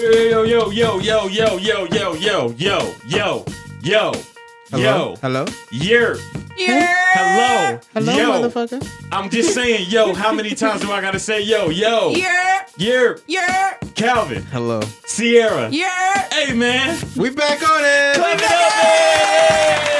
[0.00, 3.44] Yo, yo, yo, yo, yo, yo, yo, yo, yo, yo, yo, yo,
[3.82, 4.12] yo,
[4.72, 4.78] yo.
[4.80, 5.16] Yo.
[5.20, 5.44] Hello?
[5.70, 6.16] year.
[6.56, 6.96] Yeah.
[7.12, 7.80] Hello.
[7.92, 8.48] Hello, yo.
[8.48, 8.80] motherfucker.
[9.12, 12.12] I'm just saying, yo, how many times do I gotta say yo, yo?
[12.12, 12.66] Yeah.
[12.78, 13.20] Year.
[13.26, 13.74] Yeah.
[13.94, 14.42] Calvin.
[14.44, 14.80] Hello.
[15.06, 15.68] Siara.
[15.70, 16.28] Yeah.
[16.32, 16.98] Hey, man.
[17.14, 18.14] We back on it.
[18.16, 19.99] Clap it up, hey!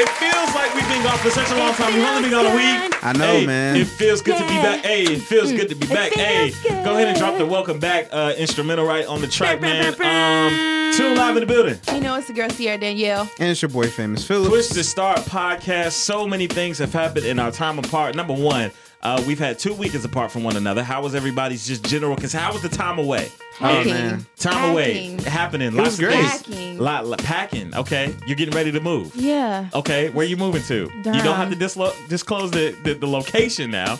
[0.00, 1.92] It feels like we've been gone for such a long time.
[1.92, 3.04] We've only been gone a week.
[3.04, 3.74] I know, Hey, man.
[3.76, 4.84] It feels good to be back.
[4.84, 6.12] Hey, it feels good to be back.
[6.12, 6.84] Hey, good.
[6.84, 9.88] go ahead and drop the welcome back uh, instrumental right on the track, man.
[9.88, 11.80] Um, Tune live in the building.
[11.92, 13.28] You know, it's the girl Siara Danyale.
[13.40, 14.48] And it's your boy, Phamous Phillips.
[14.50, 15.92] Push to Start podcast.
[15.92, 18.14] So many things have happened in our time apart.
[18.14, 18.70] Number one,
[19.02, 20.84] uh, we've had two weekends apart from one another.
[20.84, 22.14] How was everybody's just general?
[22.14, 23.30] Because how was the time away?
[23.60, 23.92] Oh, packing.
[23.92, 24.26] man.
[24.36, 25.74] Time away, happening.
[25.74, 26.14] Lots of great.
[26.14, 26.42] things.
[26.42, 26.78] Packing.
[26.78, 27.74] Lot, lot- packing.
[27.74, 29.14] Okay, you're getting ready to move.
[29.16, 29.68] Yeah.
[29.74, 30.90] Okay, where you moving to?
[30.96, 33.98] You don't have to dislo- disclose the, the, the location now.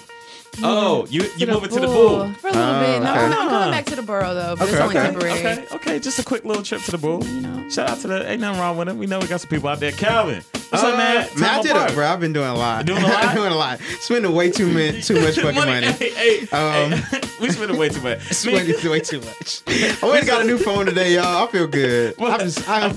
[0.63, 2.25] Oh, you you moving to the bull.
[2.25, 2.33] pool?
[2.35, 3.03] For a little Oh, bit.
[3.03, 3.21] No, okay.
[3.25, 3.71] I'm coming ah.
[3.71, 5.39] back to the borough though, but Okay, it's only okay, temporary.
[5.39, 7.23] Okay, okay, just a quick little trip to the pool.
[7.25, 7.69] You know.
[7.69, 8.97] Shout out to the ain't nothing wrong with it.
[8.97, 9.93] We know we got some people out there.
[9.93, 11.15] Calvin, what's Uh, up, man?
[11.17, 11.91] Man, I Time did apart.
[11.91, 12.07] it, bro.
[12.07, 12.87] I've been doing a lot.
[12.87, 13.25] Doing a lot?
[13.25, 13.81] I'm doing a lot.
[14.01, 15.87] Spending way too much, too much fucking money.
[15.93, 18.21] Hey, hey, Um, hey, we spending way too much.
[18.33, 19.63] Spending way too much.
[19.67, 21.47] I went and got a new phone today, y'all.
[21.47, 22.15] I feel good.
[22.19, 22.97] Well, I'm just, I'm,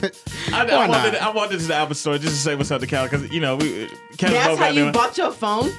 [0.54, 1.22] I, I, why wanted, not?
[1.22, 3.40] I wanted to the Apple Store just to say what's up to Cal because you
[3.40, 3.90] know we.
[4.18, 4.92] Calvin That's how you there.
[4.92, 5.72] bought your phone?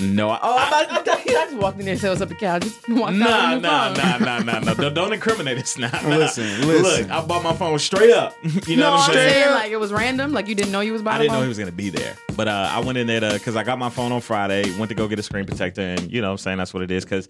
[0.00, 2.20] No, I, Oh, I, thought, I, thought, I just walked in there and said what's
[2.20, 2.60] up to Cal.
[2.60, 4.20] Just walked Nah, out with nah, your phone.
[4.20, 4.74] nah, nah, nah, nah.
[4.74, 5.90] Don't, don't incriminate us now.
[6.02, 6.16] Nah.
[6.16, 7.10] Listen, Look, listen.
[7.10, 8.34] I bought my phone straight up.
[8.68, 9.32] You know No, what I'm I'm saying?
[9.44, 10.32] saying like it was random.
[10.32, 11.14] Like you didn't know you was buying.
[11.14, 13.06] I buying didn't a know he was gonna be there, but uh, I went in
[13.06, 14.76] there because I got my phone on Friday.
[14.78, 16.82] Went to go get a screen protector, and you know, what I'm saying that's what
[16.82, 17.26] it is because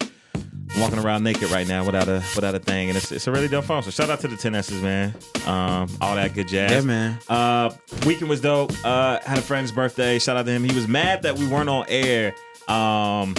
[0.75, 3.32] I'm walking around naked right now without a without a thing, and it's, it's a
[3.32, 3.82] really dope phone.
[3.82, 5.14] So shout out to the 10s's, man.
[5.47, 6.70] Um, all that good jazz.
[6.70, 7.19] Yeah, man.
[7.28, 7.70] Uh,
[8.06, 8.72] weekend was dope.
[8.84, 10.19] Uh, had a friend's birthday.
[10.19, 10.64] Shout out to him.
[10.64, 12.34] He was mad that we weren't on air.
[12.69, 13.34] Um.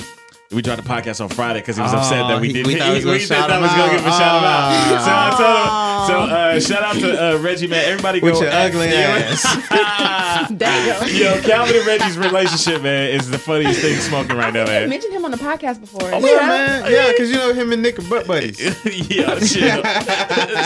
[0.51, 2.67] We dropped the podcast on Friday because he was Oh, upset that we he- didn't.
[2.67, 4.43] we thought we was gonna we shout thought him was gonna give him a shout
[4.43, 4.43] out.
[4.73, 4.97] out.
[5.05, 6.29] So I told him.
[6.29, 7.85] So uh, shout out to uh, Reggie, man.
[7.85, 9.29] Everybody go with your ugly Yeah.
[9.29, 10.49] ass.
[10.49, 11.07] There.
[11.09, 14.83] Yo, Calvin and Reggie's relationship, man, is the funniest thing smoking right now, man.
[14.83, 16.01] I mentioned him on the podcast before.
[16.03, 16.91] Oh, yeah, man.
[16.91, 18.59] Yeah, because you know him and Nick are butt buddies.
[19.09, 19.83] yeah, chill,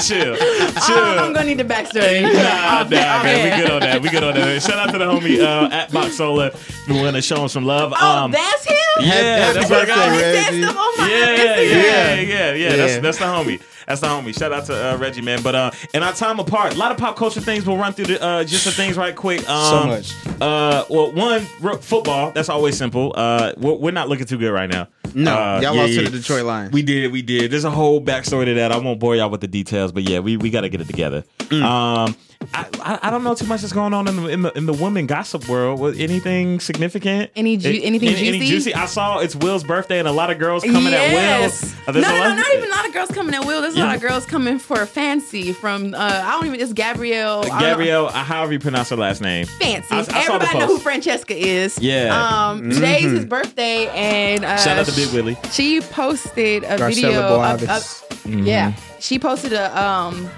[0.02, 0.36] chill, chill.
[0.38, 2.22] Oh, I'm gonna need the backstory.
[2.22, 4.02] Nah, nah, Off- man, off we good on that.
[4.02, 4.62] We good on that.
[4.62, 6.52] Shout out to the homie uh, at Box Solar
[6.88, 7.94] who want to show him some love.
[7.96, 8.76] Oh, Um, that's him.
[9.00, 10.14] yeah, that's birthday, my guy.
[10.14, 10.62] He said Reggie.
[10.64, 12.76] stuff on my Yeah, yeah, yeah, yeah, yeah.
[12.76, 13.62] That's that's the homie.
[13.88, 14.38] That's the homie.
[14.38, 15.42] Shout out to uh, Reggie, man.
[15.44, 17.66] But uh, in our time apart, a lot of pop culture things.
[17.66, 19.48] We'll run through the uh, just the things right quick.
[19.50, 20.42] Um, So much.
[20.42, 22.32] Uh, well, one r- football.
[22.32, 23.12] That's always simple.
[23.16, 24.88] Uh, we're, we're not looking too good right now.
[25.14, 26.04] No, Uh, y'all yeah, lost yeah.
[26.06, 26.72] to the Detroit Lions.
[26.74, 27.52] We did, we did.
[27.52, 28.72] There's a whole backstory to that.
[28.72, 30.88] I won't bore y'all with the details, but yeah, we, we got to get it
[30.88, 31.24] together.
[31.40, 31.62] Mm.
[31.62, 32.16] Um,
[32.54, 34.66] I, I I don't know too much that's going on in the in the in
[34.66, 35.80] the women gossip world.
[35.80, 37.32] Was anything significant?
[37.36, 38.48] Any ju- Eh, anything any, any juicy?
[38.52, 38.74] juicy?
[38.74, 41.64] I saw it's Will's birthday and a lot of girls coming yes.
[41.64, 42.00] at Will.
[42.00, 43.62] Uh, No, there's no, no, not even a lot of girls coming at Will.
[43.62, 47.44] There's a lot of girls coming for Fancy from uh I don't even it's Gabrielle.
[47.52, 47.60] I.
[47.62, 49.46] Gabrielle, uh, however you pronounce her last name.
[49.46, 49.88] Fancy.
[49.92, 51.78] I- I Everybody know who Francesca is.
[51.80, 52.14] Yeah.
[52.50, 55.38] Um, today's his birthday, and uh, Shout out to Big Willie.
[55.52, 57.22] She posted a Garcella video.
[57.42, 58.46] Of, of- Mm-hmm.
[58.48, 60.30] Yeah, she posted a um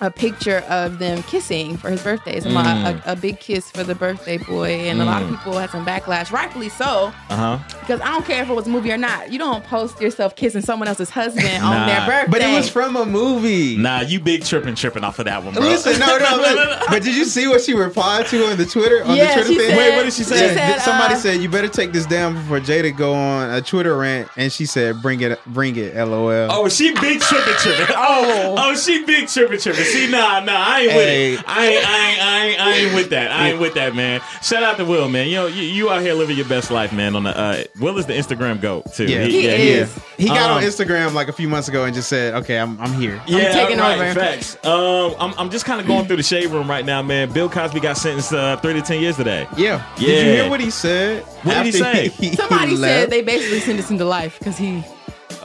[0.00, 2.40] a picture of them kissing for his birthday.
[2.40, 2.54] So Mm.
[2.54, 5.70] my, a, a big kiss for the birthday boy, and a lot of people had
[5.70, 7.58] some backlash, rightfully so, Uh huh.
[7.80, 9.32] because I don't care if it was a movie or not.
[9.32, 11.70] You don't post yourself kissing someone else's husband Nah.
[11.82, 12.30] on their birthday.
[12.30, 13.76] but it was from a movie.
[13.76, 15.62] Nah, you big tripping, tripping off of that one, bro.
[15.64, 16.80] Listen, no, no, look.
[16.88, 19.48] But did you see what she replied to on the Twitter on Yeah, the Twitter
[19.60, 19.68] thing?
[19.70, 20.48] said- Wait, what did she say?
[20.48, 23.60] She said, somebody uh, said you better take this down before Jada go on a
[23.60, 26.48] Twitter rant, and she said, "Bring it, bring it." LOL.
[26.50, 27.86] Oh, she big tripping, tripping.
[27.96, 29.84] Oh, oh, she big tripping, tripping.
[29.92, 31.44] See, nah, nah, I ain't with it.
[31.48, 33.30] I ain't, I ain't, I ain't, I ain't with that.
[33.30, 34.20] I ain't with that, man.
[34.42, 35.28] Shout out to Will, man.
[35.28, 37.16] You know, you, you out here living your best life, man.
[37.16, 39.06] On the uh, Will is the Instagram goat too.
[39.06, 39.24] Yeah.
[39.24, 39.98] He yeah, is.
[40.16, 42.80] He got on Um, Instagram like a few months ago and just said, "Okay, I'm,
[42.80, 44.14] I'm here." Yeah, taking right, over.
[44.20, 44.56] Facts.
[44.64, 47.32] Um, I'm, I'm just kind of going through the shade room right now, man.
[47.32, 49.46] Bill Cosby got sentenced uh, three to ten years today.
[49.56, 49.84] Yeah.
[49.98, 50.06] Yeah.
[50.08, 51.22] Did you hear what he said?
[51.42, 52.08] What did he say?
[52.08, 54.82] he Somebody said they basically sentenced him to life because he.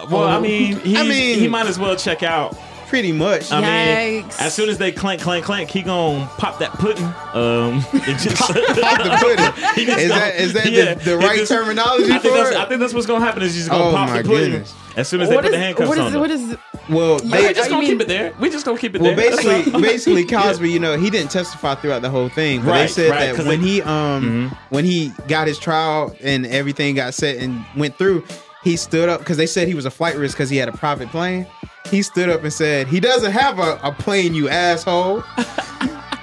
[0.10, 2.58] Well, I mean, I mean- he might as well check out.
[2.94, 3.52] Pretty much.
[3.52, 4.40] I mean, Yikes.
[4.40, 7.04] as soon as they clank, clank, clank, he gonna pop that pudding.
[7.34, 9.74] Um, and just Pop the pudding.
[9.76, 12.20] He just Is gonna- that is that yeah, the, the he right just- terminology I
[12.20, 12.58] think for that's it?
[12.58, 14.52] I think that's what's gonna happen is he's just gonna Oh pop my the pudding
[14.52, 14.76] goodness.
[14.96, 16.20] as soon as they What put the is, handcuffs what on is, him.
[16.22, 16.58] what is,
[16.90, 18.34] well, Hey, they, we just gonna mean- keep it there.
[18.40, 19.32] We're just gonna keep it well, there.
[19.32, 19.82] That's basically, all.
[19.94, 23.10] basically, Cosby, you know, he didn't testify throughout the whole thing, but they Right, said
[23.10, 27.16] right, 'cause that when they- he um when he got his trial and everything got
[27.16, 28.24] set and went through,
[28.64, 30.74] he stood up because they said he was a flight risk because he had a
[30.74, 31.48] private plane.
[31.94, 35.18] He stood up and said, "He doesn't have a, a plane, you asshole."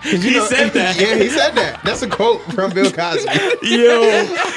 [0.04, 0.96] you He said that.
[1.00, 1.80] Yeah, he said that.
[1.84, 3.30] That's a quote from Bill Cosby.
[3.62, 4.02] Yo,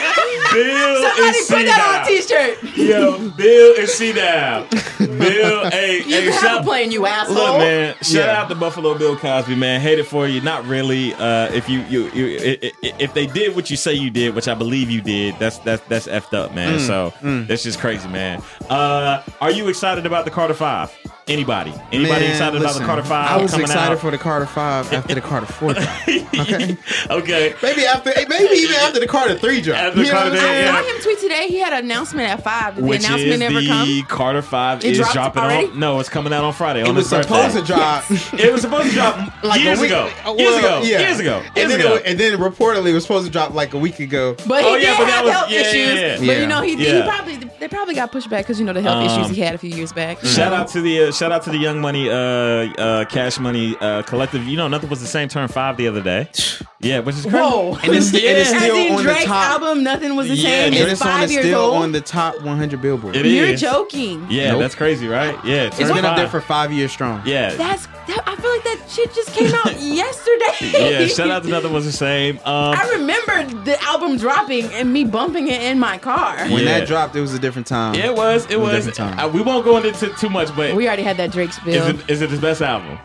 [0.54, 2.58] Bill somebody is put that on a C-Down.
[2.62, 2.78] t-shirt.
[2.78, 4.68] Yo, Bill and C down.
[5.00, 7.36] Bill, hey, hey, You hey, can have shout- a plane, you asshole.
[7.36, 8.42] Look, man, shout Yeah.
[8.42, 9.82] out to Buffalo Bill Cosby, man.
[9.82, 11.14] Hate it for you, not really.
[11.16, 14.36] Uh, if you you, you i- i- if they did what you say you did,
[14.36, 16.78] which I believe you did, that's that's that's effed up, man.
[16.80, 17.14] Mm, so
[17.48, 18.42] that's just crazy, man.
[18.70, 20.92] Uh, are you excited about the Carter Five?
[21.26, 21.72] Anybody?
[21.94, 23.32] Anybody Man, excited about the Carter Five?
[23.32, 24.00] I was coming excited out?
[24.00, 25.88] for the Carter Five after the Carter Four drop.
[26.10, 26.78] Okay.
[27.10, 27.56] okay.
[27.64, 29.78] Maybe after, maybe even after the Carter Three drop.
[29.78, 30.50] After the You know Carter what I'm Three.
[30.50, 30.82] I yeah.
[30.82, 31.48] saw him tweet today.
[31.48, 32.76] He had an announcement at five.
[32.76, 34.02] Did the Which announcement is never the come?
[34.10, 35.68] Carter Five It is dropping already?
[35.68, 35.80] on.
[35.80, 36.82] No, it's coming out on Friday.
[36.82, 37.60] It on was supposed birthday.
[37.62, 38.04] to drop.
[38.38, 40.12] It was supposed to drop Like a years week- ago.
[40.26, 40.82] uh, Years ago.
[40.84, 41.00] yeah.
[41.00, 41.38] Years ago.
[41.46, 41.96] And Years then, ago.
[41.96, 44.36] it, and then reportedly it was supposed to drop like a week ago.
[44.46, 45.74] But he Oh, yeah, but that have was- health yeah, issues.
[46.02, 46.28] yeah, yeah.
[46.28, 49.10] But you know, he, probably they probably got pushed back because you know the health
[49.10, 50.20] Um, issues he had a few years back.
[50.26, 53.78] Shout out to the uh, shout out to the Young Money uh, uh, Cash Money
[53.80, 54.44] uh, Collective.
[54.46, 55.30] You know, nothing was the same.
[55.30, 56.30] Turn five the other day.
[56.84, 57.38] Yeah, which is crazy.
[57.38, 57.76] Whoa.
[57.76, 59.52] And it's- and it's As still in on the top.
[59.52, 60.72] album, nothing was the Yeah, same.
[60.74, 61.82] Drake's It's This song five is years still old.
[61.82, 63.16] on the top 100 Billboard.
[63.16, 63.62] It You're is.
[63.62, 64.28] joking.
[64.30, 64.60] Yeah, Nope.
[64.64, 65.34] that's crazy, right?
[65.46, 66.18] Yeah, It's turn been up five.
[66.18, 67.22] there for five years strong.
[67.26, 67.54] yeah.
[67.56, 71.00] That's that, I feel like that shit just came out yesterday.
[71.02, 72.38] yeah, shout out to nothing was the same.
[72.40, 76.36] Um, I remember the album dropping and me bumping it in my car.
[76.50, 76.80] When Yeah.
[76.80, 77.96] that dropped, it was a different time.
[77.96, 78.46] it was.
[78.50, 78.86] It was a was.
[78.88, 79.26] different time.
[79.26, 81.86] Uh, we won't go into t- too much, but We already had that Drake is
[81.88, 82.98] it is it his best album?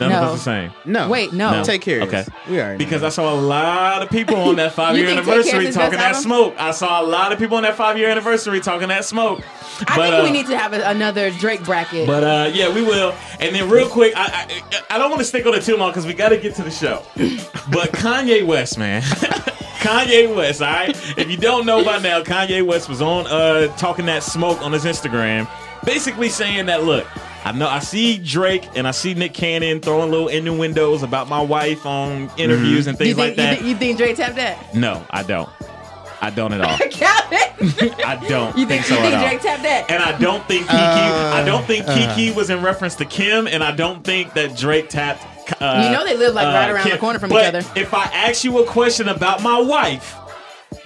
[0.00, 0.22] Nothing No.
[0.32, 0.72] was the same.
[0.84, 1.08] No.
[1.08, 1.52] Wait, no.
[1.52, 1.62] No.
[1.62, 2.02] Take care.
[2.02, 2.24] Okay.
[2.50, 3.06] We already Because know.
[3.06, 5.46] I saw a lot of people on that five year You think Take Care is
[5.54, 6.22] anniversary talking that album?
[6.22, 6.54] smoke.
[6.58, 9.40] I saw a lot of people on that five year anniversary talking that smoke.
[9.88, 12.08] I But, think we uh, need to have a, another Drake bracket.
[12.08, 13.14] But uh, yeah, we will.
[13.38, 15.90] And then real quick, I I, I don't want to stick on it too long
[15.90, 17.04] because we got to get to the show.
[17.70, 19.00] But Kanye West, man.
[19.84, 20.90] Kanye West, all right?
[21.18, 24.72] If you don't know by now, Kanye West was on uh talking that smoke on
[24.72, 25.46] his Instagram,
[25.84, 27.06] basically saying that look,
[27.46, 31.40] I know I see Drake and I see Nick Cannon throwing little innuendos about my
[31.40, 33.50] wife on interviews and things think like that.
[33.50, 34.74] You, think, you think Drake tapped that?
[34.74, 35.48] no, I don't.
[36.20, 36.78] I don't at all.
[36.90, 37.38] Calvin,
[38.02, 39.28] I don't you think, think, so you at think all.
[39.28, 39.90] Drake tapped that?
[39.90, 40.72] And I don't think Kiki.
[40.74, 44.56] Uh, I don't think Kiki was in reference to Kim, and I don't think that
[44.56, 45.22] Drake tapped.
[45.60, 47.68] Uh, You know they live, like, right around the corner from each But other.
[47.78, 50.16] If I ask you a question about my wife,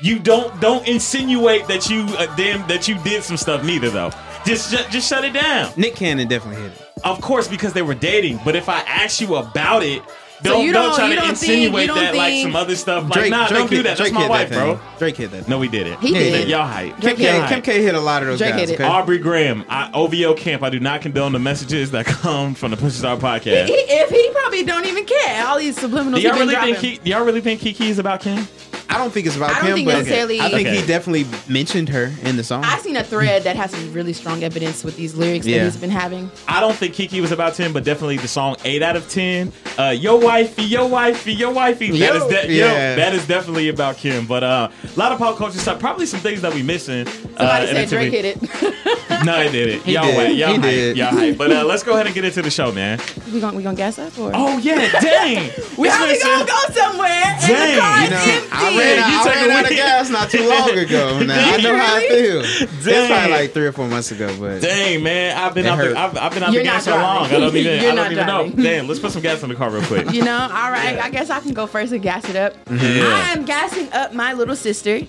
[0.01, 4.11] you don't don't insinuate that you uh, damn that you did some stuff neither though.
[4.49, 5.73] Just, just just shut it down.
[5.77, 6.83] Nick Cannon definitely hit it.
[7.05, 8.41] Of course, because they were dating.
[8.45, 10.03] But if I ask you about it.
[10.41, 13.03] Don't, you don't, don't- try you to don't insinuate don't that like some other stuff.
[13.03, 13.99] Like, Drake, nah, Drake don't do hit- that.
[13.99, 14.81] That's Drake my wife, that bro.
[15.01, 15.49] Drake hit that.
[15.49, 15.99] No, we did it.
[15.99, 16.49] He Yeah, did.
[16.49, 16.93] Y'all hype.
[16.93, 17.39] Kim Drake K, hit it.
[17.39, 17.65] Kim hype.
[17.65, 18.61] K hit a lot of those Drake guys.
[18.61, 18.75] hit it.
[18.81, 18.85] okay?
[18.89, 20.63] Aubrey Graham, I, OVO Camp.
[20.63, 23.67] I do not condone the messages that come from the Push Star He, podcast.
[23.69, 26.21] if he probably don't even care, all these subliminal.
[26.21, 26.91] Do y'all really think dropping.
[26.93, 28.47] Ki- do y'all really think Kiki is about Kim?
[28.91, 30.81] I don't think it's about I don't him, think but necessarily- I think Okay.
[30.81, 32.65] he definitely mentioned her in the song.
[32.65, 35.59] I've seen a thread that has some really strong evidence with these lyrics Yeah.
[35.59, 36.31] that he's been having.
[36.49, 39.53] I don't think Kiki was about 10, but definitely the song 8 out of 10.
[39.79, 41.93] Uh, yo wifey, yo wifey, yo wifey.
[41.93, 42.17] That Yo.
[42.17, 42.97] is de- yo, Yeah.
[42.97, 44.27] that is definitely about Kim.
[44.27, 45.79] But uh, a lot of pop culture stuff.
[45.79, 47.07] Probably some things that we missing.
[47.07, 48.39] Somebody uh, said Drake hit it.
[49.25, 49.83] No, he did it.
[49.83, 50.17] He y'all did.
[50.17, 50.37] wait.
[50.37, 50.63] Y'all He hype.
[50.63, 50.97] did.
[50.97, 51.37] Y'all hype.
[51.37, 53.01] But uh, let's go ahead and get into the show, man.
[53.33, 54.31] we gonna we gonna gas up or?
[54.33, 55.43] Oh yeah, dang.
[55.77, 57.09] we This probably gonna said- go somewhere.
[57.11, 57.75] And Dang.
[57.75, 58.49] the car you is know, empty.
[58.53, 59.79] I ran, out, You I take a ran out of week.
[59.79, 61.19] gas not too long ago.
[61.25, 62.41] Now I know how I feel.
[62.45, 65.99] It's probably like three or four months ago, but Dang man, I've been out the.
[65.99, 67.27] I've, I've been out You're the gas so long.
[67.27, 68.43] I don't even You're I don't even know.
[68.47, 68.63] driving.
[68.63, 70.11] Damn, let's put some gas in the car real quick.
[70.13, 70.95] You know, all right.
[70.97, 71.05] Yeah.
[71.05, 72.55] I guess I can go first and gas it up.
[72.71, 73.05] Yeah.
[73.05, 75.01] I am gassing up my little sister.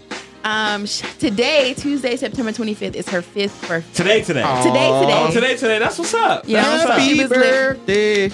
[0.44, 3.94] Um, sh- today, Tuesday, September 25th, is her fifth birthday.
[3.94, 4.42] Today, today.
[4.44, 4.64] Aw.
[4.64, 5.14] Today, today.
[5.28, 5.80] Oh, today, today.
[5.80, 6.44] That's what's up.
[6.48, 7.00] Yeah, That's what's up.
[7.00, 8.30] happy birthday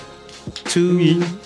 [0.66, 1.00] to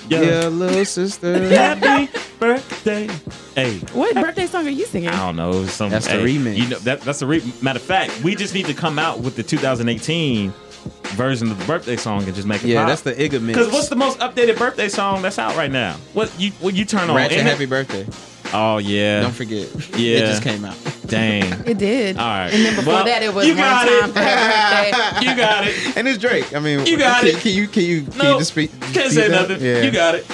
[0.10, 0.22] Yeah.
[0.22, 1.48] your little sister.
[1.56, 3.08] Happy birthday.
[3.56, 3.78] Hey.
[3.94, 5.08] What birthday song are you singing?
[5.10, 5.52] I don't know.
[5.52, 6.58] it was Some, That's the hey, remix.
[6.58, 8.22] You know, that, that's the re- matter of fact.
[8.22, 10.54] We just need to come out with the 2018
[11.16, 12.90] version of the birthday song and just make it Yeah, pop.
[12.90, 13.58] that's the Igga mix.
[13.58, 15.94] Because what's the most updated birthday song that's out right now?
[16.14, 17.16] What you what you turn on?
[17.16, 18.06] Ratchet Happy Birthday?
[18.54, 19.22] Oh yeah.
[19.22, 19.68] Don't forget.
[19.98, 20.18] Yeah.
[20.18, 20.76] It just came out.
[21.06, 21.44] Dang.
[21.68, 22.18] It did.
[22.18, 22.54] All right.
[22.54, 24.14] And then before Well, that, it was you one got time it.
[24.14, 25.98] for her you got it.
[25.98, 26.56] And it's Drake.
[26.56, 27.42] I mean, You got can, it.
[27.42, 28.72] Can you can you can No, you just speak?
[28.94, 29.50] can't say that?
[29.50, 29.62] nothing.
[29.66, 29.82] Yeah.
[29.82, 30.26] You got it.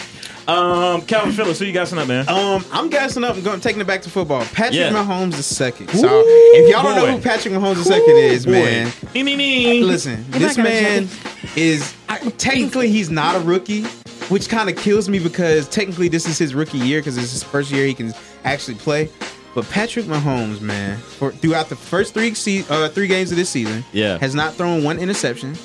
[0.47, 2.27] Um, Calvin Phillips, who you gassing up, man?
[2.29, 4.43] Um, I'm gassing up and going taking it back to football.
[4.45, 4.91] Patrick Yeah.
[4.91, 5.89] Mahomes is second.
[5.89, 8.51] So Ooh, if y'all don't know who Patrick Mahomes is second is, Boy.
[8.51, 9.83] man, Nee, nee, nee.
[9.83, 11.07] listen, You're this man
[11.55, 13.83] is I, technically he's not a rookie,
[14.29, 17.43] which kind of kills me because technically this is his rookie year because it's his
[17.43, 19.09] first year he can actually play.
[19.55, 23.49] But Patrick Mahomes, man, for throughout the first three se- uh, three games of this
[23.49, 24.17] season, Yeah.
[24.19, 25.55] has not thrown one interception,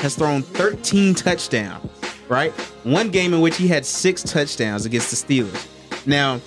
[0.00, 1.88] has thrown 13 touchdowns,
[2.28, 2.52] right?
[2.84, 5.66] One game in which he had six touchdowns against the Steelers.
[6.06, 6.40] Now,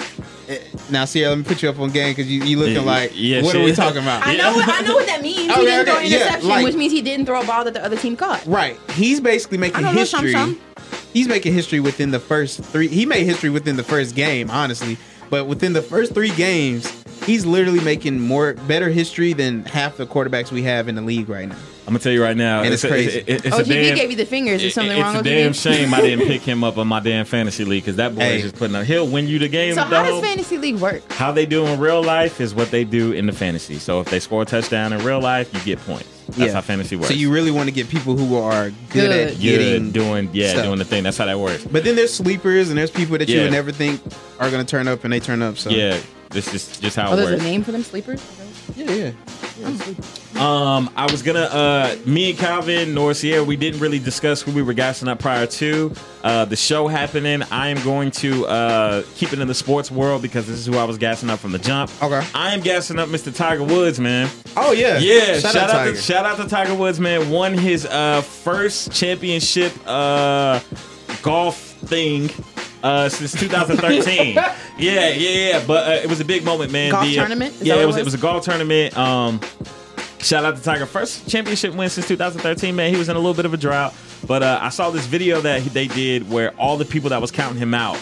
[0.48, 0.60] eh,
[0.90, 3.12] now, Siara, let me put you up on game because you, you looking Yeah, like,
[3.14, 3.78] yeah, what she are we is.
[3.78, 4.22] talking about?
[4.26, 5.52] I know, what, I know what that means.
[5.52, 7.46] Okay, he didn't throw okay, an yeah, interception, like- which means he didn't throw a
[7.46, 8.44] ball that the other team caught.
[8.46, 8.78] Right.
[8.92, 10.32] He's basically making don't know, Shum history.
[10.32, 10.60] Shum.
[11.14, 12.88] He's making history within the first three.
[12.88, 14.98] He made history within the first game, honestly.
[15.30, 16.90] But within the first three games,
[17.26, 21.28] he's literally making more better history than half the quarterbacks we have in the league
[21.30, 21.58] right now.
[21.82, 23.20] I'm gonna tell you right now, And it's a- crazy.
[23.26, 24.64] it- it's OGB a oh, damn, gave you the fingers.
[24.64, 25.34] Is something wrong with you?
[25.34, 27.96] it's a damn shame I didn't pick him up on my damn fantasy league because
[27.96, 28.36] that boy Hey.
[28.38, 28.86] is just putting up.
[28.86, 29.74] He'll win you the game.
[29.74, 31.02] So the how does fantasy league work?
[31.12, 33.80] How they do in real life is what they do in the fantasy.
[33.80, 36.08] So if they score a touchdown in real life, you get points.
[36.38, 37.08] That's how fantasy works.
[37.10, 40.52] So you really want to get people who are good, at getting good doing yeah
[40.52, 40.64] stuff.
[40.66, 41.04] doing the thing.
[41.04, 41.66] That's how that works.
[41.66, 44.00] But then there's sleepers and there's people that you would never think
[44.40, 45.58] are gonna turn up and they turn up.
[45.58, 45.98] So Yeah,
[46.30, 47.42] this is just how Oh, it there's works.
[47.42, 48.22] a name for them sleepers.
[48.76, 49.12] Yeah, yeah.
[50.40, 54.52] Um, I was gonna uh me and Calvin nor Sierra, we didn't really discuss who
[54.52, 57.44] we were gassing up prior to uh the show happening.
[57.52, 60.78] I am going to uh keep it in the sports world because this is who
[60.78, 61.92] I was gassing up from the jump.
[62.02, 62.26] Okay.
[62.34, 63.36] I am gassing up Mr.
[63.36, 64.30] Tiger Woods, man.
[64.58, 65.92] Oh yeah, Yeah, shout, out, Tiger.
[65.94, 67.30] to shout out to Tiger Woods, man.
[67.30, 70.60] Won his uh first championship uh
[71.22, 72.30] golf thing
[72.84, 74.34] uh since 2013.
[74.36, 75.64] yeah, yeah, yeah.
[75.66, 76.92] But uh, it was a big moment, man.
[76.92, 77.56] Golf The, uh, tournament?
[77.56, 78.14] Is yeah, it was, it it was?
[78.14, 78.98] a golf tournament.
[78.98, 79.40] Um
[80.20, 80.86] Shout out to Tiger.
[80.86, 82.92] First championship win since 2013, man.
[82.94, 83.92] He was in a little bit of a drought.
[84.28, 87.20] But uh, I saw this video that he- they did where all the people that
[87.20, 87.98] was counting him out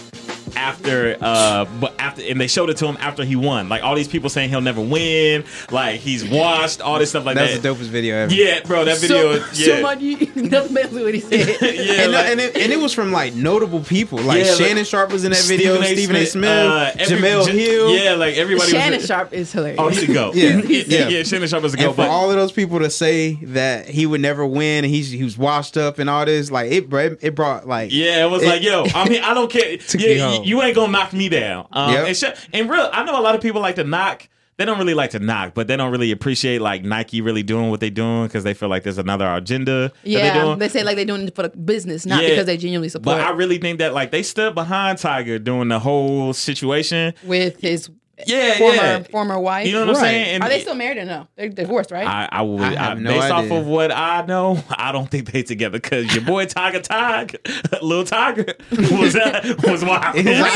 [0.55, 3.69] after uh but after and they showed it to him after he won.
[3.69, 7.35] Like all these people saying he'll never win, like he's washed, all this stuff like
[7.35, 7.61] That's that.
[7.61, 8.33] the dopest video ever.
[8.33, 9.73] Yeah, bro, that video So, yeah.
[9.75, 11.57] Somebody, that's basically what he said.
[11.61, 14.59] yeah, and, like- and, it, and it was from like notable people, like Yeah, like
[14.61, 16.25] Shannon Sharpe was in that video, Stephen A.
[16.25, 17.95] Smith, uh, every- Jemele J- Hill.
[17.95, 19.79] Yeah, like everybody Shannon was Sharpe is hilarious.
[19.79, 20.31] Oh, he's a go.
[20.33, 21.07] Yeah, yeah, yeah.
[21.09, 21.23] yeah.
[21.23, 21.85] Shannon Sharpe is a go.
[21.87, 24.93] And for But all of those people to say that he would never win and
[24.93, 26.85] he's he was washed up and all this, like it,
[27.21, 29.77] it brought like Yeah, it was It- like, yo, I mean, I don't care.
[29.99, 30.38] Yeah, home.
[30.43, 31.67] You, you ain't gonna knock me down.
[31.71, 32.07] Um, Yep.
[32.07, 34.27] and, sh- and real, I know a lot of people like to knock.
[34.57, 37.69] They don't really like to knock, but they don't really appreciate like Nike really doing
[37.69, 40.59] what they're doing because they feel like there's another agenda that yeah, doing.
[40.59, 42.31] they say like they're doing it for the business, not Yeah.
[42.31, 45.69] because they genuinely support but I really think that like they stood behind Tiger during
[45.69, 47.13] the whole situation.
[47.23, 47.89] with his
[48.25, 49.03] Yeah, former yeah.
[49.03, 49.67] former wife.
[49.67, 50.25] You know what I'm saying?
[50.35, 51.27] And Are they still married or no?
[51.35, 52.05] They're divorced, right?
[52.07, 55.31] I, I would, I I no based off of what I know, I don't think
[55.31, 57.37] they together because your boy Tiger Tiger,
[57.81, 60.15] little Tiger, was uh, was wild.
[60.15, 60.53] He was like-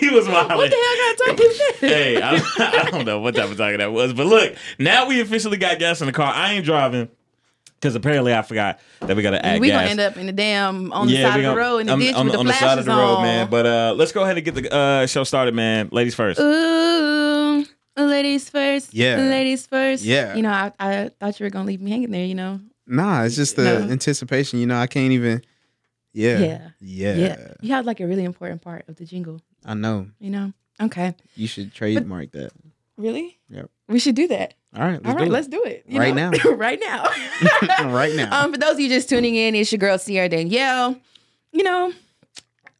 [0.00, 0.48] he was wild.
[0.48, 1.88] what the hell got to talk with that?
[1.88, 5.20] Hey, I, I don't know what type of tiger that was, but look, now we
[5.20, 6.32] officially got gas in the car.
[6.34, 7.08] I ain't driving
[7.82, 9.80] because apparently I forgot that we got to add we gas.
[9.80, 11.86] gonna end up in the damn on the yeah, side of the gonna- road in
[11.88, 13.22] the on, ditch on, with the on the side of the road, on.
[13.24, 13.50] man.
[13.50, 15.88] But uh, let's go ahead and get the uh, show started, man.
[15.90, 16.38] Ladies first.
[16.40, 18.94] Ooh, ladies first.
[18.94, 19.16] Yeah.
[19.16, 20.04] ladies first.
[20.04, 20.34] Yeah.
[20.36, 22.24] You know, I, I thought you were gonna leave me hanging there.
[22.24, 22.60] You know.
[22.86, 23.90] nah, it's just the No.
[23.90, 24.60] anticipation.
[24.60, 25.42] You know, I can't even.
[26.14, 26.68] Yeah, Yeah.
[26.80, 27.52] yeah, Yeah.
[27.62, 29.40] You had like a really important part of the jingle.
[29.64, 30.06] I know.
[30.20, 30.52] You know.
[30.80, 31.14] Okay.
[31.36, 32.52] You should trademark that.
[32.96, 33.38] Really?
[33.48, 33.70] Yep.
[33.88, 34.54] We should do that.
[34.74, 35.84] All right, let's All right, do let's do it.
[35.90, 36.30] Right now.
[36.54, 37.04] right now.
[37.92, 38.42] right now.
[38.44, 40.98] Um, for those of you just tuning in, it's your girl Siara Danyale.
[41.52, 41.92] You know,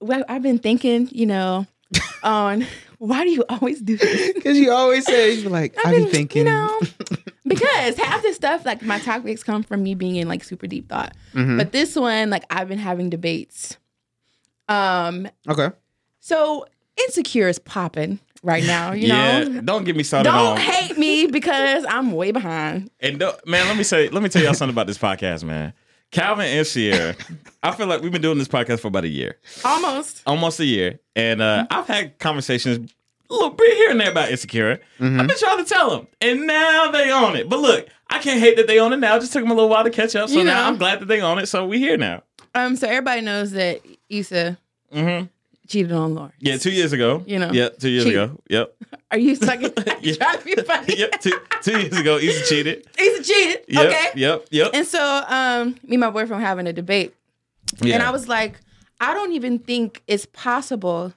[0.00, 1.66] well, I've been thinking, you know,
[2.22, 2.66] on
[2.99, 4.32] why do you always do this?
[4.32, 6.38] Because you always say, you like, I be been, thinking.
[6.38, 6.80] you know,
[7.46, 10.88] because half this stuff, like my topics, come from me being in like super deep
[10.88, 11.12] thought.
[11.34, 11.58] Mhm.
[11.58, 13.76] But this one, like I've been having debates.
[14.68, 15.68] Um, Okay.
[16.20, 16.64] so
[16.96, 18.92] insecure is popping right now.
[18.92, 20.56] You yeah, know, don't get me started don't on.
[20.58, 22.90] hate me because I'm way behind.
[23.00, 25.72] And don't- man, let me say, let me tell y'all something about this podcast, man.
[26.11, 27.16] Calvin and Siara,
[27.62, 30.20] I feel like we've been doing this podcast for about a year, Almost.
[30.26, 32.92] almost a year, and uh, I've had conversations
[33.30, 34.76] a little bit here and there about insecure.
[35.00, 35.18] Mm-hmm.
[35.20, 37.49] I've been trying to tell them, and now they own it.
[37.49, 39.16] But look, I can't hate that they own it now.
[39.16, 40.68] It just took them a little while to catch up, so You now.
[40.68, 41.46] I'm glad that they own it.
[41.46, 42.22] So we here now.
[42.54, 43.80] Um, so everybody knows that
[44.11, 44.58] Issa
[44.92, 45.22] hmm
[45.73, 46.35] cheated on Lawrence.
[46.38, 47.23] Yeah, two years ago.
[47.26, 47.50] You know.
[47.52, 48.12] Yeah, two years Cheat.
[48.12, 48.38] ago.
[48.49, 48.75] Yep.
[49.11, 49.73] Are you sucking?
[50.02, 50.14] Yeah.
[50.14, 50.99] Trying to be funny.
[50.99, 51.21] yep.
[51.21, 52.87] Two, two years ago, Issa cheated.
[52.99, 53.64] Issa cheated.
[53.69, 53.87] Yep.
[53.87, 54.11] Okay.
[54.17, 54.47] Yep.
[54.50, 54.71] Yep.
[54.75, 57.14] And so, um, me and my boyfriend were having a debate,
[57.81, 57.95] yeah.
[57.95, 58.61] and I was like,
[59.00, 61.12] I don't even think it's possible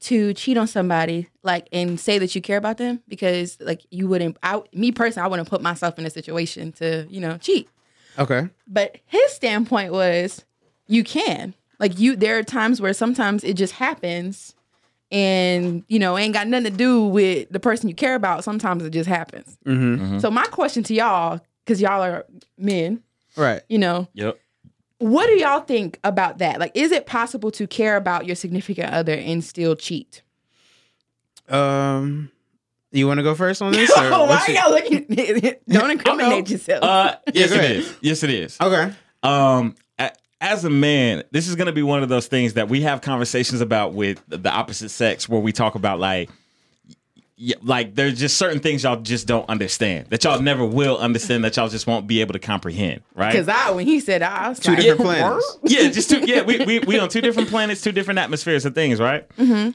[0.00, 4.08] to cheat on somebody like and say that you care about them because like you
[4.08, 4.36] wouldn't.
[4.42, 7.68] I, me personally, I wouldn't put myself in a situation to you know cheat.
[8.18, 8.48] Okay.
[8.66, 10.44] But his standpoint was,
[10.86, 11.54] you can.
[11.80, 14.54] Like you, there are times where sometimes it just happens,
[15.10, 18.44] and you know, ain't got nothing to do with the person you care about.
[18.44, 19.56] Sometimes it just happens.
[19.66, 20.18] Mm-hmm.
[20.20, 22.24] So my question to y'all, because y'all are
[22.58, 23.02] men,
[23.36, 23.62] Right.
[23.68, 24.38] you know, Yep.
[24.98, 26.60] what do y'all think about that?
[26.60, 30.22] Like, is it possible to care about your significant other and still cheat?
[31.48, 32.30] Um,
[32.92, 33.90] you want to go first on this?
[33.90, 35.56] or Oh, why are your- y'all looking?
[35.68, 36.82] Don't incriminate yourself.
[36.84, 37.76] Uh, yes, go it ahead.
[37.76, 37.96] is.
[38.00, 38.56] Yes, it is.
[38.60, 38.92] Okay.
[39.22, 39.83] Um, a-
[40.40, 43.00] as a man, this is going to be one of those things that we have
[43.00, 46.28] conversations about with the opposite sex, where we talk about like,
[47.38, 51.44] y- like there's just certain things y'all just don't understand that y'all never will understand
[51.44, 53.32] that y'all just won't be able to comprehend, right?
[53.32, 55.58] Because I, when he said, I was Two like, different planets.
[55.62, 56.20] yeah, just two.
[56.20, 59.26] Yeah, we we we on two different planets, two different atmospheres and things, right?
[59.38, 59.74] Mhm.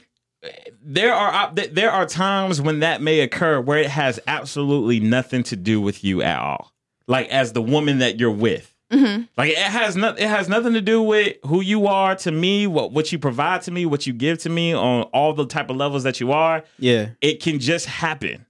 [0.82, 5.56] there are there are times when that may occur where it has absolutely nothing to
[5.56, 6.72] do with you at all.
[7.06, 8.69] Like as the woman that you're with.
[8.90, 9.22] Mm-hmm.
[9.36, 12.66] Like it has not it has nothing to do with who you are to me,
[12.66, 15.70] what what you provide to me, what you give to me on all the type
[15.70, 16.64] of levels that you are.
[16.78, 17.10] Yeah.
[17.20, 18.46] It can just happen.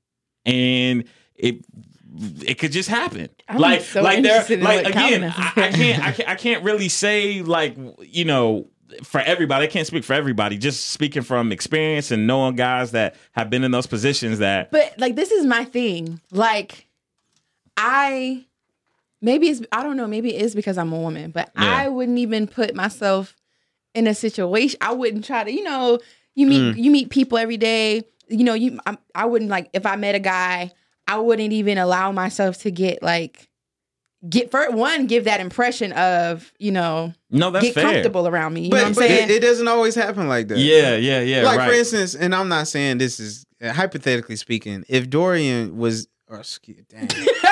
[0.47, 1.05] And
[1.37, 1.65] it
[2.43, 3.29] it could just happen.
[3.49, 6.29] I'm like so like there like again, Calvin has to I, I can't I can't
[6.31, 8.67] I can't really say like you know
[9.05, 9.67] for everybody.
[9.67, 10.57] I can't speak for everybody.
[10.57, 14.99] Just speaking from experience and knowing guys that have been in those positions that But
[14.99, 16.21] like this is my thing.
[16.33, 16.89] Like
[17.77, 18.47] I
[19.23, 21.65] maybe it's I don't know, maybe it is because I'm a woman, but Yeah.
[21.65, 23.37] I wouldn't even put myself
[23.95, 24.79] in a situation.
[24.81, 25.99] I wouldn't try to, you know,
[26.35, 26.83] you meet mm.
[26.83, 28.03] you meet people every day.
[28.29, 30.71] You know, you I, I wouldn't like if I met a guy,
[31.07, 33.49] I wouldn't even allow myself to get like
[34.29, 37.85] get for one give that impression of, you know, no, that's get fair.
[37.85, 38.63] comfortable around me.
[38.63, 39.31] You know what I'm But, but saying?
[39.31, 40.59] it, it doesn't always happen like that.
[40.59, 41.43] Yeah, yeah, yeah.
[41.43, 41.71] like right.
[41.71, 44.85] for instance, and I'm not saying this is uh, hypothetically speaking.
[44.89, 47.09] If Dorian was, or excuse, dang.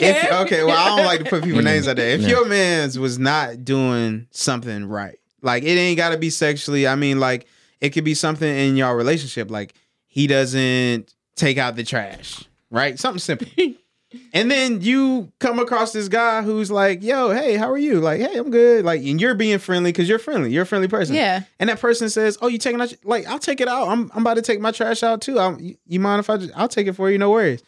[0.00, 2.10] If, okay, well, I don't like to put people names out there.
[2.10, 2.28] If Yeah.
[2.28, 6.86] your man's was not doing something right, like it ain't got to be sexually.
[6.86, 7.46] I mean, like
[7.80, 9.74] it could be something in your relationship, like
[10.06, 12.98] he doesn't take out the trash, right?
[12.98, 13.48] Something simple.
[14.34, 18.20] and then you come across this guy who's like, "Yo, hey, how are you?" Like,
[18.20, 20.52] "Hey, I'm good." Like, and you're being friendly because you're friendly.
[20.52, 21.14] You're a friendly person.
[21.14, 21.42] Yeah.
[21.58, 22.92] And that person says, "Oh, you taking out?
[23.04, 23.88] Like, I'll take it out.
[23.88, 25.38] I'm I'm about to take my trash out too.
[25.38, 26.36] I'm, you, you mind if I?
[26.36, 27.18] Just, I'll take it for you.
[27.18, 27.62] No worries."